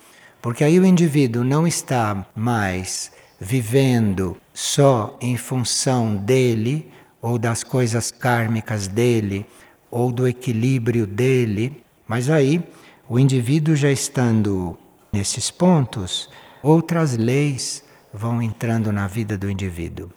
Porque 0.43 0.63
aí 0.63 0.79
o 0.79 0.85
indivíduo 0.85 1.43
não 1.43 1.67
está 1.67 2.27
mais 2.37 3.11
vivendo 3.41 4.37
só 4.53 5.17
em 5.21 5.37
função 5.39 6.17
dele 6.17 6.91
ou 7.23 7.39
das 7.39 7.65
coisas 7.65 8.11
kármicas 8.11 8.87
dele 8.87 9.47
ou 9.91 10.13
do 10.13 10.29
equilíbrio 10.29 11.07
dele. 11.07 11.83
Mas 12.11 12.29
aí, 12.29 12.61
o 13.09 13.21
indivíduo 13.21 13.77
já 13.77 13.89
estando 13.89 14.77
nesses 15.13 15.49
pontos, 15.49 16.29
outras 16.61 17.17
leis 17.17 17.85
vão 18.13 18.43
entrando 18.43 18.91
na 18.91 19.07
vida 19.07 19.39
do 19.39 19.49
indivíduo. 19.49 20.11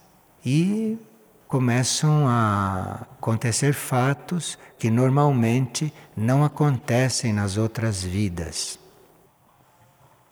E 0.43 0.97
começam 1.47 2.27
a 2.27 3.05
acontecer 3.19 3.75
fatos 3.75 4.57
que 4.79 4.89
normalmente 4.89 5.93
não 6.17 6.43
acontecem 6.43 7.31
nas 7.31 7.57
outras 7.57 8.01
vidas. 8.01 8.79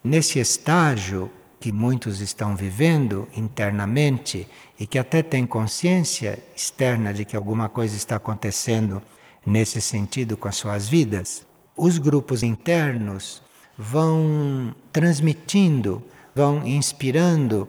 Nesse 0.04 0.40
estágio 0.40 1.30
que 1.60 1.72
muitos 1.72 2.22
estão 2.22 2.56
vivendo 2.56 3.28
internamente 3.38 4.48
e 4.80 4.88
que 4.88 4.98
até 4.98 5.22
têm 5.22 5.46
consciência 5.46 6.40
externa 6.56 7.14
de 7.14 7.24
que 7.24 7.36
alguma 7.36 7.70
coisa 7.70 7.96
está 7.96 8.16
acontecendo 8.16 9.00
nesse 9.46 9.80
sentido 9.80 10.36
com 10.36 10.48
as 10.48 10.56
suas 10.56 10.90
vidas, 10.90 11.46
os 11.82 11.98
grupos 11.98 12.44
internos 12.44 13.42
vão 13.76 14.76
transmitindo, 14.94 16.04
vão 16.36 16.64
inspirando, 16.64 17.68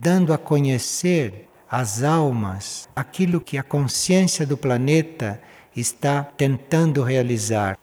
dando 0.00 0.32
a 0.32 0.38
conhecer 0.38 1.46
às 1.70 2.02
almas 2.02 2.88
aquilo 2.96 3.38
que 3.38 3.58
a 3.58 3.62
consciência 3.62 4.46
do 4.46 4.56
planeta 4.56 5.38
está 5.76 6.22
tentando 6.24 7.02
realizar. 7.02 7.76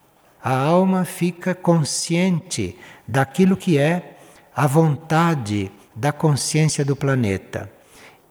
A 0.43 0.57
alma 0.57 1.05
fica 1.05 1.53
consciente 1.53 2.75
daquilo 3.07 3.55
que 3.55 3.77
é 3.77 4.17
a 4.55 4.65
vontade 4.65 5.71
da 5.95 6.11
consciência 6.11 6.83
do 6.83 6.95
planeta. 6.95 7.71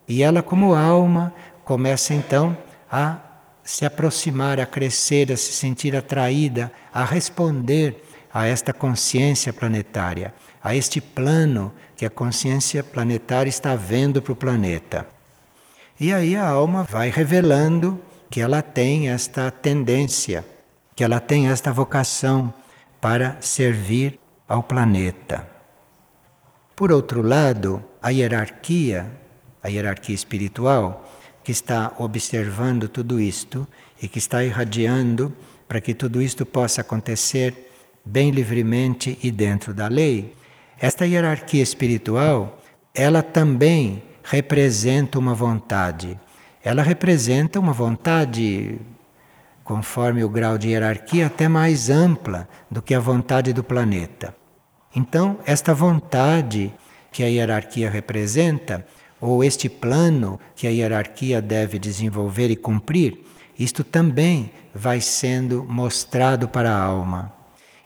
E 0.08 0.20
ela, 0.20 0.42
como 0.42 0.74
alma, 0.74 1.32
começa 1.64 2.12
então 2.12 2.58
a 2.90 3.18
se 3.66 3.84
aproximar, 3.84 4.60
a 4.60 4.64
crescer, 4.64 5.32
a 5.32 5.36
se 5.36 5.52
sentir 5.52 5.96
atraída, 5.96 6.72
a 6.94 7.04
responder 7.04 8.00
a 8.32 8.46
esta 8.46 8.72
consciência 8.72 9.52
planetária, 9.52 10.32
a 10.62 10.76
este 10.76 11.00
plano 11.00 11.74
que 11.96 12.06
a 12.06 12.10
consciência 12.10 12.84
planetária 12.84 13.50
está 13.50 13.74
vendo 13.74 14.22
para 14.22 14.32
o 14.32 14.36
planeta. 14.36 15.04
E 15.98 16.12
aí 16.12 16.36
a 16.36 16.48
alma 16.48 16.84
vai 16.84 17.10
revelando 17.10 18.00
que 18.30 18.40
ela 18.40 18.62
tem 18.62 19.08
esta 19.08 19.50
tendência, 19.50 20.44
que 20.94 21.02
ela 21.02 21.18
tem 21.18 21.48
esta 21.48 21.72
vocação 21.72 22.54
para 23.00 23.36
servir 23.40 24.20
ao 24.48 24.62
planeta. 24.62 25.48
Por 26.76 26.92
outro 26.92 27.20
lado, 27.20 27.82
a 28.00 28.10
hierarquia, 28.10 29.10
a 29.60 29.68
hierarquia 29.68 30.14
espiritual, 30.14 31.05
que 31.46 31.52
está 31.52 31.92
observando 31.98 32.88
tudo 32.88 33.20
isto 33.20 33.68
e 34.02 34.08
que 34.08 34.18
está 34.18 34.42
irradiando 34.42 35.32
para 35.68 35.80
que 35.80 35.94
tudo 35.94 36.20
isto 36.20 36.44
possa 36.44 36.80
acontecer 36.80 37.70
bem 38.04 38.32
livremente 38.32 39.16
e 39.22 39.30
dentro 39.30 39.72
da 39.72 39.86
lei, 39.86 40.34
esta 40.76 41.06
hierarquia 41.06 41.62
espiritual, 41.62 42.60
ela 42.92 43.22
também 43.22 44.02
representa 44.24 45.20
uma 45.20 45.34
vontade. 45.34 46.18
Ela 46.64 46.82
representa 46.82 47.60
uma 47.60 47.72
vontade, 47.72 48.80
conforme 49.62 50.24
o 50.24 50.28
grau 50.28 50.58
de 50.58 50.70
hierarquia, 50.70 51.26
até 51.26 51.46
mais 51.46 51.88
ampla 51.88 52.48
do 52.68 52.82
que 52.82 52.92
a 52.92 52.98
vontade 52.98 53.52
do 53.52 53.62
planeta. 53.62 54.34
Então, 54.92 55.38
esta 55.46 55.72
vontade 55.72 56.74
que 57.12 57.22
a 57.22 57.28
hierarquia 57.28 57.88
representa, 57.88 58.84
ou 59.20 59.42
este 59.42 59.68
plano 59.68 60.38
que 60.54 60.66
a 60.66 60.70
hierarquia 60.70 61.40
deve 61.40 61.78
desenvolver 61.78 62.50
e 62.50 62.56
cumprir, 62.56 63.24
isto 63.58 63.82
também 63.82 64.50
vai 64.74 65.00
sendo 65.00 65.64
mostrado 65.64 66.48
para 66.48 66.70
a 66.70 66.82
alma. 66.82 67.32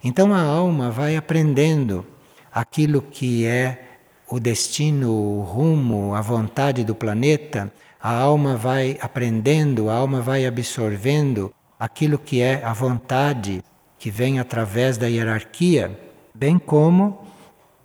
Então 0.03 0.35
a 0.35 0.40
alma 0.40 0.90
vai 0.90 1.16
aprendendo 1.16 2.05
aquilo 2.53 3.01
que 3.01 3.47
é 3.47 3.99
o 4.29 4.40
destino, 4.40 5.12
o 5.12 5.43
rumo, 5.43 6.14
a 6.14 6.21
vontade 6.21 6.85
do 6.85 6.95
planeta, 6.95 7.73
a 8.01 8.12
alma 8.12 8.57
vai 8.57 8.97
aprendendo, 9.01 9.90
a 9.90 9.95
alma 9.95 10.21
vai 10.21 10.47
absorvendo 10.47 11.53
aquilo 11.79 12.19
que 12.19 12.40
é 12.40 12.64
a 12.64 12.73
vontade 12.73 13.62
que 13.99 14.11
vem 14.11 14.38
através 14.38 14.97
da 14.97 15.07
hierarquia, 15.07 15.99
bem 16.35 16.59
como 16.59 17.27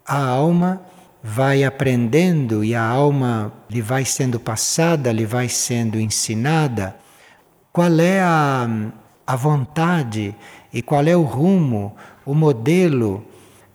a 0.06 0.24
alma 0.24 0.82
vai 1.28 1.64
aprendendo 1.64 2.64
e 2.64 2.76
a 2.76 2.84
alma 2.84 3.52
lhe 3.68 3.82
vai 3.82 4.06
sendo 4.06 4.40
passada, 4.40 5.12
lhe 5.12 5.26
vai 5.26 5.50
sendo 5.50 6.00
ensinada 6.00 6.96
qual 7.74 8.00
é 8.00 8.22
a, 8.22 8.70
a 9.26 9.36
vontade 9.36 10.36
e 10.72 10.84
qual 10.84 11.04
é 11.08 11.16
o 11.16 11.24
rumo, 11.24 11.96
o 12.24 12.36
modelo 12.36 13.26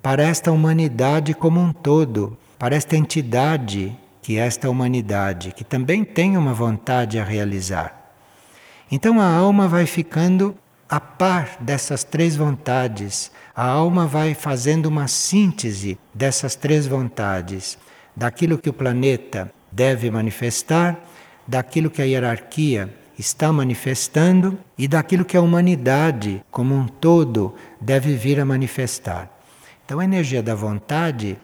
para 0.00 0.22
esta 0.22 0.52
humanidade 0.52 1.34
como 1.34 1.60
um 1.60 1.72
todo 1.72 2.38
para 2.56 2.76
esta 2.76 2.96
entidade 2.96 3.98
que 4.22 4.38
é 4.38 4.46
esta 4.46 4.70
humanidade, 4.70 5.50
que 5.50 5.64
também 5.64 6.04
tem 6.04 6.36
uma 6.36 6.54
vontade 6.54 7.18
a 7.18 7.24
realizar. 7.24 8.12
Então 8.92 9.18
a 9.18 9.26
alma 9.26 9.66
vai 9.66 9.86
ficando 9.86 10.54
a 10.90 10.98
par 10.98 11.57
dessas 11.61 12.03
três 12.03 12.35
vontades, 12.35 13.31
a 13.55 13.64
alma 13.64 14.09
vai 14.09 14.35
fazendo 14.35 14.87
uma 14.87 15.07
síntese 15.07 15.96
dessas 16.12 16.57
três 16.57 16.85
vontades, 16.85 17.79
daquilo 18.16 18.59
que 18.59 18.68
o 18.68 18.72
planeta 18.72 19.53
deve 19.70 20.11
manifestar, 20.11 20.98
daquilo 21.46 21.90
que 21.90 22.03
a 22.03 22.05
hierarquia 22.05 22.92
está 23.16 23.53
manifestando 23.53 24.59
e 24.76 24.88
daquilo 24.88 25.24
que 25.24 25.37
a 25.37 25.40
humanidade 25.40 26.42
como 26.50 26.74
um 26.74 26.88
todo 26.88 27.55
deve 27.81 28.16
vir 28.16 28.40
a 28.40 28.44
manifestar. 28.44 29.31
Então 29.85 30.00
a 30.00 30.05
energia 30.05 30.42
da 30.42 30.57
vontade 30.57 31.38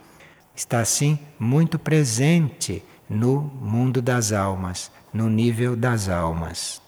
está 0.56 0.80
assim 0.80 1.20
muito 1.38 1.78
presente 1.78 2.82
no 3.08 3.42
mundo 3.60 4.02
das 4.02 4.32
almas, 4.32 4.90
no 5.14 5.30
nível 5.30 5.76
das 5.76 6.08
almas. 6.08 6.82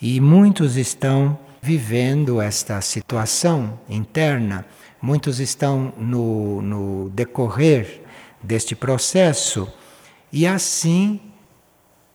E 0.00 0.20
muitos 0.20 0.76
estão 0.76 1.38
vivendo 1.62 2.42
esta 2.42 2.80
situação 2.80 3.78
interna, 3.88 4.66
muitos 5.00 5.38
estão 5.38 5.94
no, 5.96 6.60
no 6.60 7.10
decorrer 7.10 8.02
deste 8.42 8.74
processo 8.74 9.72
e 10.32 10.44
assim 10.44 11.20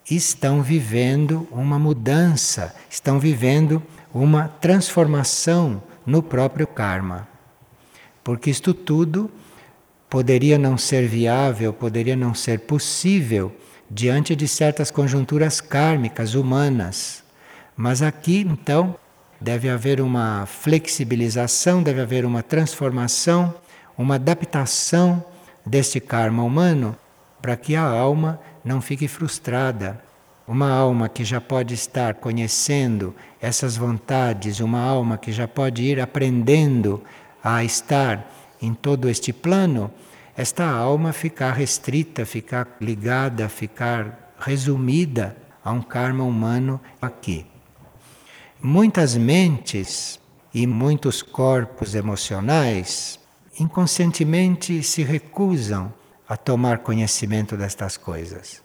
estão 0.10 0.62
vivendo 0.62 1.48
uma 1.50 1.80
mudança, 1.80 2.76
estão 2.90 3.20
vivendo 3.20 3.82
uma 4.14 4.50
transformação 4.50 5.82
no 6.06 6.22
próprio 6.22 6.68
karma. 6.68 7.26
Porque 8.26 8.50
isto 8.50 8.74
tudo 8.74 9.32
poderia 10.10 10.58
não 10.58 10.78
ser 10.78 11.08
viável, 11.08 11.72
poderia 11.72 12.18
não 12.18 12.34
ser 12.34 12.60
possível 12.62 13.56
diante 13.90 14.36
de 14.36 14.46
certas 14.46 14.92
conjunturas 14.92 15.62
kármicas 15.62 16.34
humanas. 16.34 17.24
Mas 17.76 18.02
aqui, 18.02 18.40
então, 18.42 18.98
deve 19.40 19.70
haver 19.70 20.02
uma 20.02 20.46
flexibilização, 20.46 21.84
deve 21.84 22.02
haver 22.02 22.26
uma 22.26 22.42
transformação, 22.42 23.54
uma 23.98 24.16
adaptação 24.16 25.24
deste 25.66 26.00
karma 26.00 26.44
humano 26.44 26.96
para 27.42 27.56
que 27.56 27.76
a 27.76 27.84
alma 27.84 28.40
não 28.64 28.82
fique 28.82 29.08
frustrada. 29.08 30.02
Uma 30.48 30.72
alma 30.72 31.10
que 31.10 31.26
já 31.26 31.42
pode 31.42 31.74
estar 31.74 32.16
conhecendo 32.16 33.14
essas 33.42 33.76
vontades, 33.76 34.62
uma 34.62 34.80
alma 34.80 35.18
que 35.18 35.32
já 35.32 35.48
pode 35.48 35.84
ir 35.84 36.00
aprendendo 36.00 37.04
a 37.44 37.64
estar 37.66 38.32
em 38.62 38.74
todo 38.74 39.10
este 39.10 39.34
plano, 39.34 39.92
esta 40.38 40.66
alma 40.66 41.12
ficar 41.12 41.52
restrita, 41.52 42.26
ficar 42.26 42.78
ligada, 42.80 43.50
ficar 43.50 44.34
resumida 44.40 45.36
a 45.64 45.72
um 45.72 45.82
karma 45.82 46.24
humano 46.24 46.80
aqui. 47.02 47.46
Muitas 48.62 49.16
mentes 49.16 50.20
e 50.54 50.66
muitos 50.66 51.22
corpos 51.22 51.96
emocionais 51.96 53.20
inconscientemente 53.60 54.84
se 54.84 55.04
recusam 55.04 55.94
a 56.28 56.36
tomar 56.36 56.80
conhecimento 56.80 57.56
destas 57.56 57.98
coisas, 57.98 58.62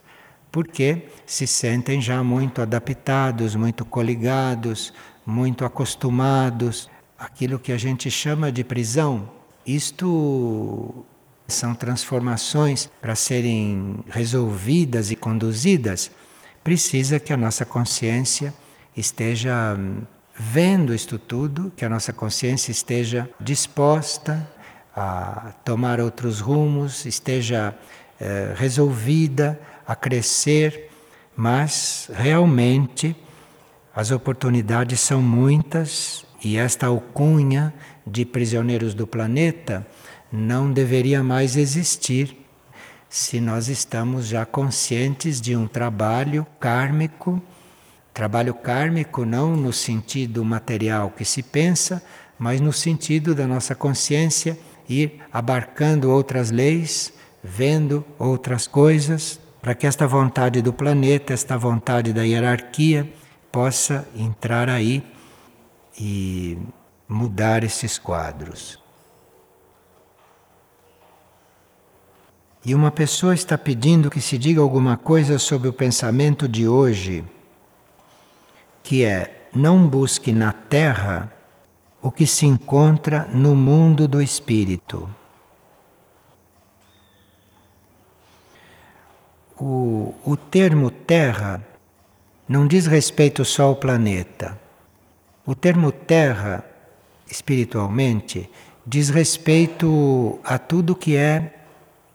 porque 0.51 1.09
se 1.25 1.47
sentem 1.47 2.01
já 2.01 2.23
muito 2.23 2.61
adaptados, 2.61 3.55
muito 3.55 3.85
coligados, 3.85 4.93
muito 5.25 5.65
acostumados 5.65 6.91
àquilo 7.19 7.59
que 7.59 7.73
a 7.73 7.79
gente 7.79 8.11
chama 8.11 8.51
de 8.51 8.65
prisão 8.65 9.29
isto 9.67 11.05
são 11.47 11.75
transformações 11.75 12.91
para 13.01 13.15
serem 13.15 14.01
resolvidas 14.09 15.11
e 15.11 15.17
conduzidas. 15.17 16.11
Precisa 16.65 17.21
que 17.21 17.33
a 17.33 17.37
nossa 17.37 17.65
consciência 17.65 18.53
esteja 18.97 19.75
hum, 19.79 20.03
vendo 20.35 20.95
isto 20.95 21.19
tudo, 21.19 21.73
que 21.77 21.85
a 21.85 21.89
nossa 21.89 22.13
consciência 22.13 22.71
esteja 22.71 23.29
disposta 23.41 24.47
a 24.95 25.53
tomar 25.65 26.01
outros 26.01 26.41
rumos, 26.41 27.07
esteja 27.07 27.75
eh, 28.21 28.55
resolvida 28.57 29.59
a 29.87 29.97
crescer, 29.97 30.91
mas 31.37 32.11
realmente 32.15 33.17
as 33.95 34.11
oportunidades 34.11 35.01
são 35.01 35.23
muitas 35.23 36.25
e 36.43 36.57
esta 36.57 36.87
alcunha 36.87 37.73
de 38.07 38.25
prisioneiros 38.25 38.95
do 38.95 39.07
planeta 39.07 39.87
não 40.31 40.73
deveria 40.73 41.23
mais 41.23 41.57
existir 41.57 42.37
se 43.09 43.41
nós 43.41 43.69
estamos 43.69 44.27
já 44.27 44.47
conscientes 44.47 45.41
de 45.41 45.55
um 45.55 45.67
trabalho 45.67 46.47
kármico. 46.59 47.43
Trabalho 48.13 48.55
kármico 48.55 49.25
não 49.25 49.57
no 49.57 49.73
sentido 49.73 50.45
material 50.45 51.11
que 51.11 51.25
se 51.25 51.43
pensa, 51.43 52.03
mas 52.39 52.61
no 52.61 52.73
sentido 52.73 53.35
da 53.35 53.47
nossa 53.47 53.75
consciência 53.75 54.59
ir 54.89 55.21
abarcando 55.33 56.11
outras 56.11 56.51
leis, 56.51 57.13
vendo 57.43 58.05
outras 58.19 58.67
coisas, 58.67 59.41
para 59.63 59.75
que 59.75 59.87
esta 59.87 60.07
vontade 60.07 60.61
do 60.61 60.73
planeta, 60.73 61.33
esta 61.33 61.57
vontade 61.57 62.13
da 62.13 62.23
hierarquia, 62.23 63.11
possa 63.51 64.07
entrar 64.15 64.69
aí 64.69 65.05
e 65.99 66.59
mudar 67.09 67.63
esses 67.65 67.99
quadros. 67.99 68.79
E 72.65 72.75
uma 72.75 72.91
pessoa 72.91 73.35
está 73.35 73.59
pedindo 73.59 74.11
que 74.11 74.21
se 74.21 74.39
diga 74.39 74.61
alguma 74.61 74.97
coisa 74.97 75.39
sobre 75.39 75.69
o 75.69 75.73
pensamento 75.73 76.49
de 76.49 76.69
hoje, 76.69 77.25
que 78.83 79.05
é: 79.05 79.49
não 79.55 79.87
busque 79.87 80.33
na 80.33 80.53
terra 80.53 81.33
o 82.01 82.11
que 82.11 82.27
se 82.27 82.47
encontra 82.47 83.29
no 83.33 83.55
mundo 83.55 84.09
do 84.09 84.21
espírito. 84.21 85.09
O, 89.59 90.15
o 90.25 90.37
termo 90.37 90.91
terra 90.91 91.65
não 92.49 92.67
diz 92.67 92.87
respeito 92.87 93.45
só 93.45 93.65
ao 93.65 93.77
planeta. 93.77 94.61
O 95.47 95.55
termo 95.55 95.93
terra, 95.93 96.65
espiritualmente, 97.31 98.51
diz 98.85 99.09
respeito 99.09 100.41
a 100.43 100.59
tudo 100.59 100.97
que 100.97 101.17
é 101.17 101.55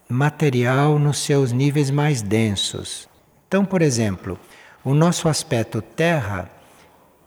material 0.10 1.00
nos 1.00 1.20
seus 1.20 1.52
níveis 1.52 1.90
mais 1.90 2.22
densos. 2.22 3.08
Então, 3.48 3.64
por 3.64 3.82
exemplo, 3.82 4.38
o 4.84 4.94
nosso 4.94 5.30
aspecto 5.30 5.82
terra 5.82 6.52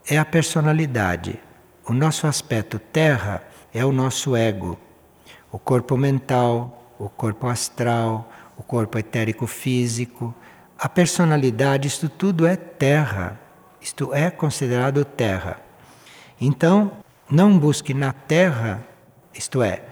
é 0.07 0.17
a 0.17 0.25
personalidade. 0.25 1.39
O 1.87 1.93
nosso 1.93 2.27
aspecto 2.27 2.79
terra 2.79 3.43
é 3.73 3.85
o 3.85 3.91
nosso 3.91 4.35
ego, 4.35 4.77
o 5.51 5.59
corpo 5.59 5.97
mental, 5.97 6.95
o 6.99 7.09
corpo 7.09 7.47
astral, 7.47 8.31
o 8.57 8.63
corpo 8.63 8.97
etérico 8.97 9.47
físico, 9.47 10.33
a 10.77 10.89
personalidade, 10.89 11.87
isto 11.87 12.09
tudo 12.09 12.45
é 12.45 12.55
terra. 12.55 13.39
Isto 13.81 14.13
é 14.13 14.29
considerado 14.29 15.03
terra. 15.03 15.59
Então, 16.39 16.91
não 17.29 17.57
busque 17.57 17.93
na 17.93 18.13
terra, 18.13 18.83
isto 19.33 19.63
é, 19.63 19.83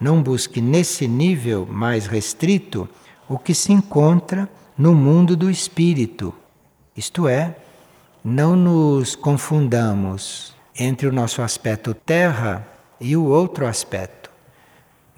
não 0.00 0.22
busque 0.22 0.60
nesse 0.60 1.06
nível 1.06 1.66
mais 1.66 2.06
restrito 2.06 2.88
o 3.28 3.38
que 3.38 3.54
se 3.54 3.72
encontra 3.72 4.48
no 4.76 4.94
mundo 4.94 5.36
do 5.36 5.50
espírito. 5.50 6.34
Isto 6.96 7.28
é, 7.28 7.56
não 8.28 8.56
nos 8.56 9.14
confundamos 9.14 10.52
entre 10.76 11.06
o 11.06 11.12
nosso 11.12 11.42
aspecto 11.42 11.94
terra 11.94 12.66
e 13.00 13.16
o 13.16 13.24
outro 13.24 13.64
aspecto. 13.68 14.32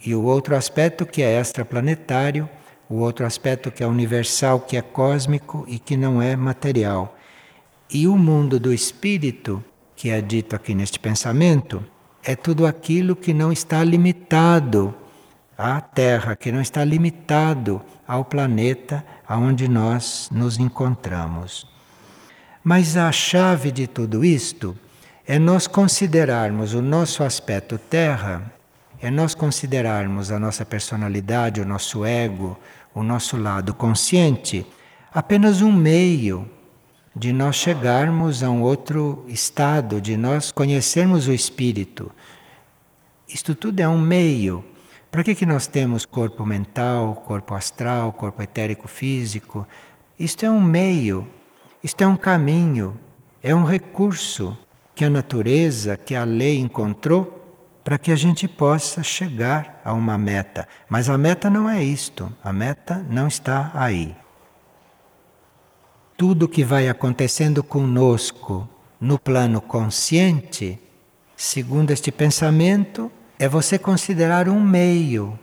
E 0.04 0.14
o 0.14 0.22
outro 0.24 0.54
aspecto 0.54 1.06
que 1.06 1.22
é 1.22 1.40
extraplanetário, 1.40 2.46
o 2.86 2.96
outro 2.96 3.24
aspecto 3.24 3.70
que 3.70 3.82
é 3.82 3.86
universal, 3.86 4.60
que 4.60 4.76
é 4.76 4.82
cósmico 4.82 5.64
e 5.66 5.78
que 5.78 5.96
não 5.96 6.20
é 6.20 6.36
material. 6.36 7.16
E 7.90 8.06
o 8.06 8.14
mundo 8.14 8.60
do 8.60 8.74
espírito, 8.74 9.64
que 9.96 10.10
é 10.10 10.20
dito 10.20 10.54
aqui 10.54 10.74
neste 10.74 10.98
pensamento, 10.98 11.82
é 12.22 12.36
tudo 12.36 12.66
aquilo 12.66 13.16
que 13.16 13.32
não 13.32 13.50
está 13.50 13.82
limitado 13.82 14.94
à 15.56 15.80
Terra, 15.80 16.36
que 16.36 16.52
não 16.52 16.60
está 16.60 16.84
limitado 16.84 17.80
ao 18.06 18.26
planeta 18.26 19.02
aonde 19.26 19.66
nós 19.66 20.28
nos 20.30 20.58
encontramos. 20.58 21.77
Mas 22.70 22.98
a 22.98 23.10
chave 23.10 23.72
de 23.72 23.86
tudo 23.86 24.22
isto 24.22 24.76
é 25.26 25.38
nós 25.38 25.66
considerarmos 25.66 26.74
o 26.74 26.82
nosso 26.82 27.24
aspecto 27.24 27.78
terra, 27.78 28.52
é 29.00 29.10
nós 29.10 29.34
considerarmos 29.34 30.30
a 30.30 30.38
nossa 30.38 30.66
personalidade, 30.66 31.62
o 31.62 31.64
nosso 31.64 32.04
ego, 32.04 32.58
o 32.94 33.02
nosso 33.02 33.38
lado 33.38 33.72
consciente, 33.72 34.66
apenas 35.10 35.62
um 35.62 35.72
meio 35.72 36.46
de 37.16 37.32
nós 37.32 37.56
chegarmos 37.56 38.42
a 38.42 38.50
um 38.50 38.60
outro 38.60 39.24
estado, 39.28 39.98
de 39.98 40.14
nós 40.18 40.52
conhecermos 40.52 41.26
o 41.26 41.32
espírito. 41.32 42.12
Isto 43.26 43.54
tudo 43.54 43.80
é 43.80 43.88
um 43.88 43.98
meio. 43.98 44.62
Para 45.10 45.24
que, 45.24 45.34
que 45.34 45.46
nós 45.46 45.66
temos 45.66 46.04
corpo 46.04 46.44
mental, 46.44 47.14
corpo 47.26 47.54
astral, 47.54 48.12
corpo 48.12 48.42
etérico 48.42 48.86
físico? 48.86 49.66
Isto 50.20 50.44
é 50.44 50.50
um 50.50 50.60
meio, 50.60 51.26
isto 51.82 52.02
é 52.02 52.06
um 52.06 52.16
caminho, 52.16 52.98
é 53.42 53.54
um 53.54 53.64
recurso 53.64 54.56
que 54.94 55.04
a 55.04 55.10
natureza, 55.10 55.96
que 55.96 56.14
a 56.14 56.24
lei 56.24 56.58
encontrou 56.58 57.38
para 57.84 57.98
que 57.98 58.12
a 58.12 58.16
gente 58.16 58.46
possa 58.46 59.02
chegar 59.02 59.80
a 59.84 59.92
uma 59.92 60.18
meta. 60.18 60.68
Mas 60.88 61.08
a 61.08 61.16
meta 61.16 61.48
não 61.48 61.70
é 61.70 61.82
isto, 61.82 62.30
a 62.42 62.52
meta 62.52 63.06
não 63.08 63.28
está 63.28 63.70
aí. 63.74 64.14
Tudo 66.16 66.48
que 66.48 66.64
vai 66.64 66.88
acontecendo 66.88 67.62
conosco 67.62 68.68
no 69.00 69.18
plano 69.18 69.60
consciente, 69.60 70.78
segundo 71.36 71.92
este 71.92 72.10
pensamento, 72.10 73.10
é 73.38 73.48
você 73.48 73.78
considerar 73.78 74.48
um 74.48 74.60
meio 74.60 75.38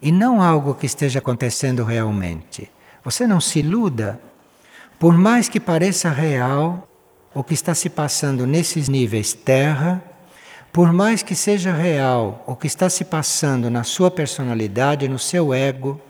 e 0.00 0.10
não 0.10 0.42
algo 0.42 0.74
que 0.74 0.86
esteja 0.86 1.18
acontecendo 1.18 1.84
realmente. 1.84 2.70
Você 3.04 3.26
não 3.26 3.40
se 3.40 3.60
iluda. 3.60 4.20
Por 4.98 5.16
mais 5.16 5.48
que 5.48 5.60
pareça 5.60 6.10
real, 6.10 6.88
o 7.32 7.44
que 7.44 7.54
está 7.54 7.72
se 7.72 7.88
passando 7.88 8.44
nesses 8.44 8.88
níveis 8.88 9.32
terra, 9.32 10.02
por 10.72 10.92
mais 10.92 11.22
que 11.22 11.36
seja 11.36 11.72
real 11.72 12.42
o 12.48 12.56
que 12.56 12.66
está 12.66 12.90
se 12.90 13.04
passando 13.04 13.70
na 13.70 13.84
sua 13.84 14.10
personalidade, 14.10 15.06
no 15.06 15.18
seu 15.18 15.54
ego, 15.54 16.00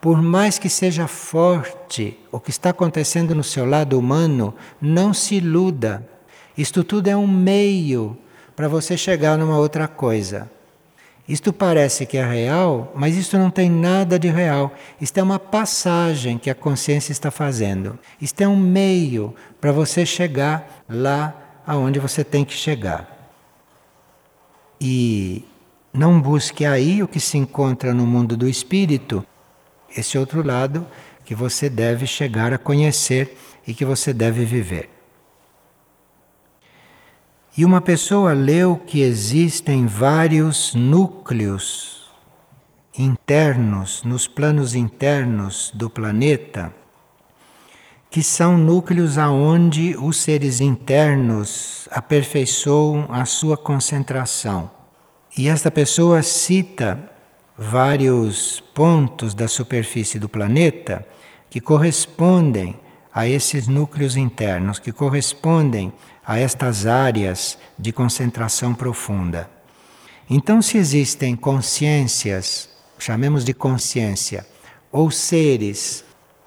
por 0.00 0.22
mais 0.22 0.58
que 0.58 0.70
seja 0.70 1.06
forte 1.06 2.18
o 2.32 2.40
que 2.40 2.48
está 2.48 2.70
acontecendo 2.70 3.34
no 3.34 3.44
seu 3.44 3.66
lado 3.66 3.98
humano, 3.98 4.54
não 4.80 5.12
se 5.12 5.34
iluda. 5.34 6.08
Isto 6.56 6.82
tudo 6.82 7.08
é 7.08 7.16
um 7.16 7.26
meio 7.26 8.16
para 8.56 8.68
você 8.68 8.96
chegar 8.96 9.36
numa 9.36 9.58
outra 9.58 9.86
coisa. 9.86 10.50
Isto 11.28 11.52
parece 11.52 12.06
que 12.06 12.16
é 12.16 12.24
real, 12.24 12.92
mas 12.94 13.16
isto 13.16 13.38
não 13.38 13.50
tem 13.50 13.70
nada 13.70 14.18
de 14.18 14.28
real. 14.28 14.74
Isto 15.00 15.18
é 15.18 15.22
uma 15.22 15.38
passagem 15.38 16.38
que 16.38 16.50
a 16.50 16.54
consciência 16.54 17.12
está 17.12 17.30
fazendo. 17.30 17.98
Isto 18.20 18.40
é 18.40 18.48
um 18.48 18.56
meio 18.56 19.34
para 19.60 19.70
você 19.70 20.04
chegar 20.04 20.84
lá 20.88 21.34
aonde 21.66 22.00
você 22.00 22.24
tem 22.24 22.44
que 22.44 22.54
chegar. 22.54 23.32
E 24.80 25.44
não 25.92 26.20
busque 26.20 26.64
aí 26.64 27.02
o 27.02 27.08
que 27.08 27.20
se 27.20 27.38
encontra 27.38 27.94
no 27.94 28.06
mundo 28.06 28.36
do 28.36 28.48
espírito, 28.48 29.24
esse 29.96 30.18
outro 30.18 30.44
lado 30.44 30.86
que 31.24 31.34
você 31.34 31.68
deve 31.68 32.06
chegar 32.06 32.52
a 32.52 32.58
conhecer 32.58 33.36
e 33.66 33.74
que 33.74 33.84
você 33.84 34.12
deve 34.12 34.44
viver. 34.44 34.99
E 37.60 37.64
uma 37.66 37.82
pessoa 37.82 38.32
leu 38.32 38.80
que 38.86 39.02
existem 39.02 39.84
vários 39.84 40.74
núcleos 40.74 42.08
internos, 42.96 44.02
nos 44.02 44.26
planos 44.26 44.74
internos 44.74 45.70
do 45.74 45.90
planeta, 45.90 46.74
que 48.08 48.22
são 48.22 48.56
núcleos 48.56 49.18
aonde 49.18 49.94
os 49.94 50.16
seres 50.16 50.62
internos 50.62 51.86
aperfeiçoam 51.90 53.06
a 53.10 53.26
sua 53.26 53.58
concentração. 53.58 54.70
E 55.36 55.46
esta 55.46 55.70
pessoa 55.70 56.22
cita 56.22 56.98
vários 57.58 58.60
pontos 58.74 59.34
da 59.34 59.46
superfície 59.46 60.18
do 60.18 60.30
planeta 60.30 61.06
que 61.50 61.60
correspondem 61.60 62.80
a 63.12 63.28
esses 63.28 63.68
núcleos 63.68 64.16
internos, 64.16 64.78
que 64.78 64.92
correspondem 64.92 65.92
a 66.30 66.38
estas 66.38 66.86
áreas 66.86 67.58
de 67.76 67.90
concentração 67.90 68.72
profunda. 68.72 69.50
Então, 70.30 70.62
se 70.62 70.78
existem 70.78 71.34
consciências, 71.34 72.68
chamemos 73.00 73.44
de 73.44 73.52
consciência, 73.52 74.46
ou 74.92 75.10
seres 75.10 76.04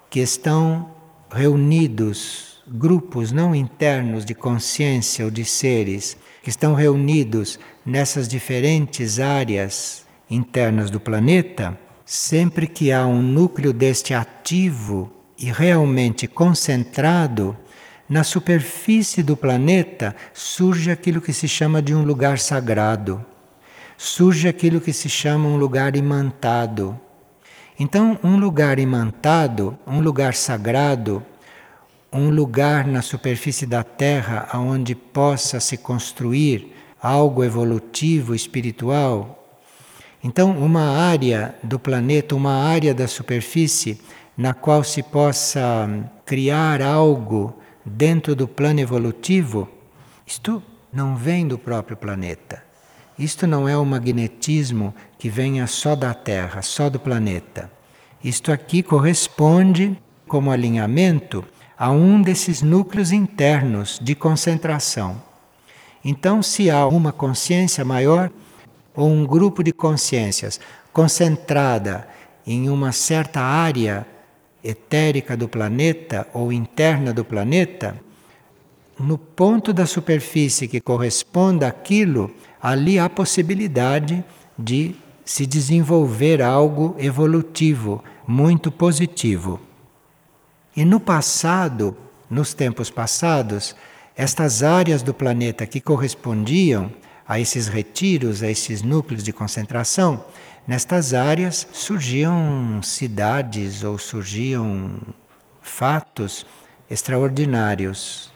que 0.08 0.20
estão 0.20 0.88
reunidos, 1.30 2.62
grupos 2.66 3.30
não 3.30 3.54
internos 3.54 4.24
de 4.24 4.34
consciência 4.34 5.22
ou 5.22 5.30
de 5.30 5.44
seres, 5.44 6.16
que 6.42 6.48
estão 6.48 6.72
reunidos 6.72 7.58
nessas 7.84 8.26
diferentes 8.26 9.20
áreas 9.20 10.06
internas 10.30 10.90
do 10.90 10.98
planeta, 10.98 11.78
sempre 12.06 12.66
que 12.66 12.90
há 12.90 13.06
um 13.06 13.20
núcleo 13.20 13.74
deste 13.74 14.14
ativo 14.14 15.12
e 15.38 15.52
realmente 15.52 16.26
concentrado, 16.26 17.54
na 18.08 18.22
superfície 18.22 19.22
do 19.22 19.36
planeta 19.36 20.14
surge 20.32 20.90
aquilo 20.90 21.20
que 21.20 21.32
se 21.32 21.48
chama 21.48 21.80
de 21.80 21.94
um 21.94 22.02
lugar 22.04 22.38
sagrado, 22.38 23.24
surge 23.96 24.46
aquilo 24.46 24.80
que 24.80 24.92
se 24.92 25.08
chama 25.08 25.48
um 25.48 25.56
lugar 25.56 25.96
imantado. 25.96 26.98
Então, 27.78 28.18
um 28.22 28.36
lugar 28.36 28.78
imantado, 28.78 29.76
um 29.86 30.00
lugar 30.00 30.34
sagrado, 30.34 31.24
um 32.12 32.30
lugar 32.30 32.86
na 32.86 33.02
superfície 33.02 33.66
da 33.66 33.82
Terra 33.82 34.48
onde 34.54 34.94
possa 34.94 35.58
se 35.58 35.76
construir 35.76 36.72
algo 37.02 37.42
evolutivo, 37.42 38.34
espiritual. 38.34 39.58
Então, 40.22 40.52
uma 40.52 40.96
área 40.96 41.54
do 41.62 41.78
planeta, 41.78 42.36
uma 42.36 42.54
área 42.54 42.94
da 42.94 43.08
superfície 43.08 44.00
na 44.36 44.54
qual 44.54 44.84
se 44.84 45.02
possa 45.02 45.88
criar 46.24 46.80
algo 46.80 47.54
dentro 47.84 48.34
do 48.34 48.48
plano 48.48 48.80
evolutivo, 48.80 49.68
isto 50.26 50.62
não 50.92 51.16
vem 51.16 51.46
do 51.46 51.58
próprio 51.58 51.96
planeta. 51.96 52.62
Isto 53.18 53.46
não 53.46 53.68
é 53.68 53.76
o 53.76 53.84
magnetismo 53.84 54.94
que 55.18 55.28
venha 55.28 55.66
só 55.66 55.94
da 55.94 56.12
Terra, 56.14 56.62
só 56.62 56.88
do 56.88 56.98
planeta. 56.98 57.70
Isto 58.22 58.50
aqui 58.50 58.82
corresponde, 58.82 59.96
como 60.26 60.50
alinhamento, 60.50 61.44
a 61.76 61.90
um 61.90 62.22
desses 62.22 62.62
núcleos 62.62 63.12
internos 63.12 63.98
de 64.02 64.14
concentração. 64.14 65.20
Então, 66.04 66.42
se 66.42 66.70
há 66.70 66.86
uma 66.86 67.12
consciência 67.12 67.84
maior, 67.84 68.30
ou 68.94 69.08
um 69.08 69.26
grupo 69.26 69.62
de 69.62 69.72
consciências 69.72 70.60
concentrada 70.92 72.06
em 72.46 72.68
uma 72.68 72.92
certa 72.92 73.40
área 73.40 74.06
etérica 74.64 75.36
do 75.36 75.46
planeta 75.46 76.26
ou 76.32 76.50
interna 76.50 77.12
do 77.12 77.24
planeta, 77.24 78.00
no 78.98 79.18
ponto 79.18 79.72
da 79.72 79.86
superfície 79.86 80.66
que 80.66 80.80
corresponda 80.80 81.68
àquilo, 81.68 82.30
ali 82.62 82.98
há 82.98 83.10
possibilidade 83.10 84.24
de 84.58 84.94
se 85.24 85.46
desenvolver 85.46 86.40
algo 86.40 86.96
evolutivo, 86.98 88.02
muito 88.26 88.72
positivo. 88.72 89.60
E 90.74 90.84
no 90.84 90.98
passado, 90.98 91.96
nos 92.30 92.54
tempos 92.54 92.90
passados, 92.90 93.76
estas 94.16 94.62
áreas 94.62 95.02
do 95.02 95.12
planeta 95.12 95.66
que 95.66 95.80
correspondiam 95.80 96.90
a 97.26 97.40
esses 97.40 97.68
retiros, 97.68 98.42
a 98.42 98.50
esses 98.50 98.82
núcleos 98.82 99.22
de 99.22 99.32
concentração, 99.32 100.24
Nestas 100.66 101.12
áreas 101.12 101.66
surgiam 101.74 102.80
cidades 102.82 103.84
ou 103.84 103.98
surgiam 103.98 104.98
fatos 105.60 106.46
extraordinários. 106.90 108.32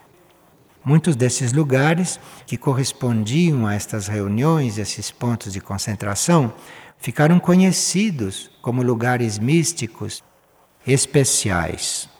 Muitos 0.84 1.16
desses 1.16 1.54
lugares 1.54 2.20
que 2.46 2.58
correspondiam 2.58 3.66
a 3.66 3.74
estas 3.74 4.08
reuniões, 4.08 4.76
esses 4.76 5.10
pontos 5.10 5.54
de 5.54 5.60
concentração, 5.60 6.52
ficaram 6.98 7.40
conhecidos 7.40 8.50
como 8.60 8.82
lugares 8.82 9.38
místicos 9.38 10.22
especiais. 10.86 12.10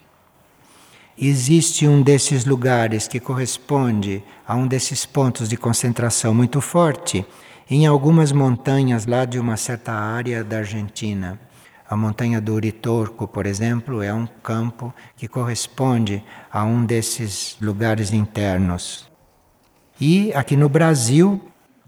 Existe 1.19 1.87
um 1.87 2.01
desses 2.01 2.47
lugares 2.47 3.07
que 3.07 3.21
corresponde 3.21 4.23
a 4.47 4.55
um 4.55 4.67
desses 4.67 5.05
pontos 5.05 5.51
de 5.51 5.57
concentração 5.59 6.33
muito 6.33 6.63
forte 6.63 7.27
em 7.71 7.87
algumas 7.87 8.33
montanhas 8.33 9.05
lá 9.07 9.25
de 9.25 9.39
uma 9.39 9.57
certa 9.57 9.93
área 9.93 10.43
da 10.43 10.59
Argentina. 10.59 11.39
A 11.89 11.97
montanha 11.97 12.41
do 12.41 12.55
Uritorco, 12.55 13.27
por 13.27 13.47
exemplo, 13.47 14.03
é 14.03 14.13
um 14.13 14.27
campo 14.43 14.93
que 15.17 15.29
corresponde 15.29 16.23
a 16.51 16.65
um 16.65 16.85
desses 16.85 17.57
lugares 17.61 18.13
internos. 18.13 19.09
E 20.01 20.33
aqui 20.35 20.57
no 20.57 20.69
Brasil, 20.69 21.41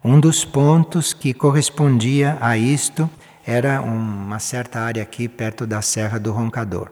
um 0.03 0.19
dos 0.19 0.45
pontos 0.45 1.13
que 1.13 1.33
correspondia 1.33 2.37
a 2.41 2.57
isto 2.57 3.09
era 3.47 3.81
uma 3.81 4.39
certa 4.39 4.81
área 4.81 5.03
aqui 5.03 5.29
perto 5.29 5.67
da 5.67 5.83
Serra 5.83 6.19
do 6.19 6.33
Roncador. 6.33 6.91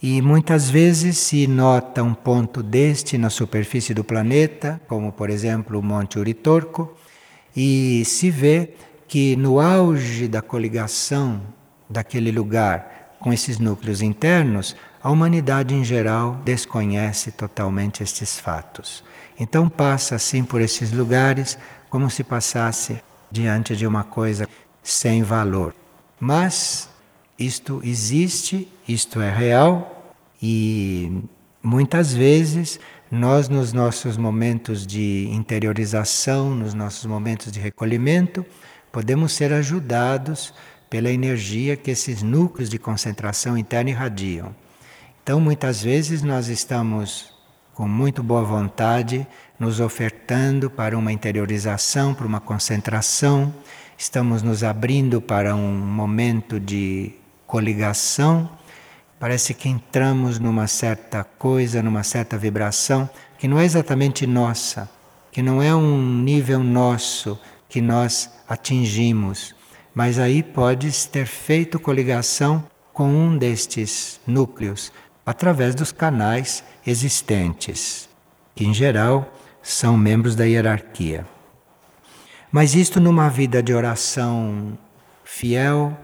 E 0.00 0.22
muitas 0.22 0.70
vezes 0.70 1.18
se 1.18 1.46
nota 1.48 2.02
um 2.04 2.14
ponto 2.14 2.62
deste 2.62 3.18
na 3.18 3.30
superfície 3.30 3.92
do 3.92 4.04
planeta, 4.04 4.80
como 4.86 5.10
por 5.10 5.28
exemplo 5.28 5.78
o 5.78 5.82
Monte 5.82 6.18
Uritorco, 6.18 6.96
e 7.60 8.04
se 8.04 8.30
vê 8.30 8.70
que 9.08 9.34
no 9.34 9.58
auge 9.58 10.28
da 10.28 10.40
coligação 10.40 11.42
daquele 11.90 12.30
lugar 12.30 13.16
com 13.18 13.32
esses 13.32 13.58
núcleos 13.58 14.00
internos, 14.00 14.76
a 15.02 15.10
humanidade 15.10 15.74
em 15.74 15.82
geral 15.82 16.40
desconhece 16.44 17.32
totalmente 17.32 18.00
estes 18.00 18.38
fatos. 18.38 19.02
Então 19.40 19.68
passa 19.68 20.14
assim 20.14 20.44
por 20.44 20.60
esses 20.60 20.92
lugares 20.92 21.58
como 21.90 22.08
se 22.08 22.22
passasse 22.22 23.02
diante 23.28 23.74
de 23.74 23.88
uma 23.88 24.04
coisa 24.04 24.48
sem 24.80 25.24
valor. 25.24 25.74
Mas 26.20 26.88
isto 27.36 27.80
existe, 27.82 28.68
isto 28.86 29.20
é 29.20 29.34
real 29.34 30.14
e 30.40 31.24
muitas 31.60 32.14
vezes 32.14 32.78
nós, 33.10 33.48
nos 33.48 33.72
nossos 33.72 34.16
momentos 34.16 34.86
de 34.86 35.28
interiorização, 35.32 36.54
nos 36.54 36.74
nossos 36.74 37.06
momentos 37.06 37.50
de 37.50 37.58
recolhimento, 37.58 38.44
podemos 38.92 39.32
ser 39.32 39.52
ajudados 39.52 40.52
pela 40.90 41.10
energia 41.10 41.76
que 41.76 41.90
esses 41.90 42.22
núcleos 42.22 42.68
de 42.68 42.78
concentração 42.78 43.56
interna 43.56 43.90
irradiam. 43.90 44.54
Então, 45.22 45.40
muitas 45.40 45.82
vezes, 45.82 46.22
nós 46.22 46.48
estamos 46.48 47.32
com 47.74 47.86
muito 47.86 48.22
boa 48.22 48.42
vontade 48.42 49.26
nos 49.58 49.80
ofertando 49.80 50.68
para 50.68 50.96
uma 50.96 51.12
interiorização, 51.12 52.12
para 52.12 52.26
uma 52.26 52.40
concentração, 52.40 53.54
estamos 53.96 54.42
nos 54.42 54.62
abrindo 54.62 55.20
para 55.20 55.54
um 55.54 55.76
momento 55.76 56.60
de 56.60 57.12
coligação 57.46 58.57
Parece 59.18 59.52
que 59.52 59.68
entramos 59.68 60.38
numa 60.38 60.66
certa 60.66 61.24
coisa, 61.24 61.82
numa 61.82 62.02
certa 62.04 62.38
vibração 62.38 63.08
que 63.36 63.48
não 63.48 63.58
é 63.58 63.64
exatamente 63.64 64.26
nossa, 64.26 64.88
que 65.32 65.42
não 65.42 65.62
é 65.62 65.74
um 65.74 66.00
nível 66.22 66.62
nosso 66.62 67.38
que 67.68 67.80
nós 67.80 68.30
atingimos, 68.48 69.54
mas 69.94 70.18
aí 70.18 70.42
podes 70.42 71.04
ter 71.04 71.26
feito 71.26 71.80
coligação 71.80 72.64
com 72.92 73.08
um 73.08 73.36
destes 73.36 74.20
núcleos 74.26 74.92
através 75.26 75.74
dos 75.74 75.92
canais 75.92 76.64
existentes, 76.86 78.08
que 78.54 78.64
em 78.64 78.72
geral 78.72 79.30
são 79.62 79.96
membros 79.96 80.34
da 80.34 80.44
hierarquia. 80.44 81.26
Mas 82.50 82.74
isto 82.74 82.98
numa 82.98 83.28
vida 83.28 83.62
de 83.62 83.74
oração 83.74 84.78
fiel, 85.24 85.96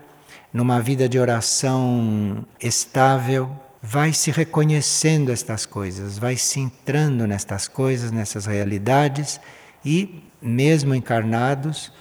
numa 0.54 0.80
vida 0.80 1.08
de 1.08 1.18
oração 1.18 2.46
estável, 2.60 3.50
vai 3.82 4.12
se 4.12 4.30
reconhecendo 4.30 5.32
estas 5.32 5.66
coisas, 5.66 6.16
vai 6.16 6.36
se 6.36 6.60
entrando 6.60 7.26
nestas 7.26 7.66
coisas, 7.66 8.12
nessas 8.12 8.46
realidades 8.46 9.40
e, 9.84 10.22
mesmo 10.40 10.94
encarnados, 10.94 11.92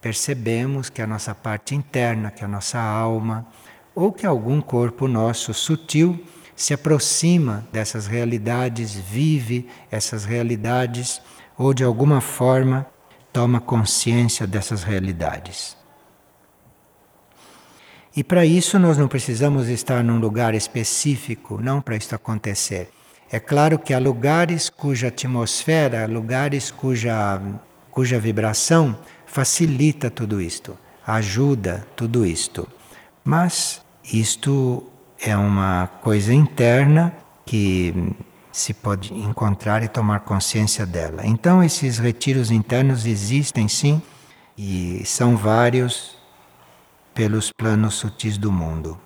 percebemos 0.00 0.90
que 0.90 1.00
a 1.00 1.06
nossa 1.06 1.32
parte 1.32 1.76
interna, 1.76 2.32
que 2.32 2.44
a 2.44 2.48
nossa 2.48 2.80
alma, 2.80 3.46
ou 3.94 4.10
que 4.10 4.26
algum 4.26 4.60
corpo 4.60 5.06
nosso 5.06 5.54
sutil 5.54 6.20
se 6.56 6.74
aproxima 6.74 7.64
dessas 7.72 8.08
realidades, 8.08 8.94
vive 8.94 9.68
essas 9.92 10.24
realidades, 10.24 11.22
ou 11.56 11.72
de 11.72 11.84
alguma 11.84 12.20
forma 12.20 12.84
toma 13.32 13.60
consciência 13.60 14.44
dessas 14.44 14.82
realidades. 14.82 15.80
E 18.14 18.22
para 18.22 18.44
isso 18.44 18.78
nós 18.78 18.98
não 18.98 19.08
precisamos 19.08 19.68
estar 19.68 20.04
num 20.04 20.18
lugar 20.18 20.54
específico, 20.54 21.58
não 21.62 21.80
para 21.80 21.96
isso 21.96 22.14
acontecer. 22.14 22.90
É 23.30 23.40
claro 23.40 23.78
que 23.78 23.94
há 23.94 23.98
lugares 23.98 24.68
cuja 24.68 25.08
atmosfera, 25.08 26.06
lugares 26.06 26.70
cuja, 26.70 27.40
cuja 27.90 28.18
vibração 28.18 28.94
facilita 29.24 30.10
tudo 30.10 30.42
isto, 30.42 30.76
ajuda 31.06 31.86
tudo 31.96 32.26
isto. 32.26 32.68
Mas 33.24 33.80
isto 34.12 34.84
é 35.18 35.34
uma 35.34 35.86
coisa 36.02 36.34
interna 36.34 37.14
que 37.46 37.94
se 38.52 38.74
pode 38.74 39.14
encontrar 39.14 39.82
e 39.82 39.88
tomar 39.88 40.20
consciência 40.20 40.84
dela. 40.84 41.22
Então, 41.24 41.64
esses 41.64 41.96
retiros 41.96 42.50
internos 42.50 43.06
existem 43.06 43.66
sim 43.68 44.02
e 44.58 45.02
são 45.06 45.34
vários 45.34 46.21
pelos 47.14 47.52
planos 47.52 47.94
sutis 47.94 48.38
do 48.38 48.50
mundo. 48.50 48.98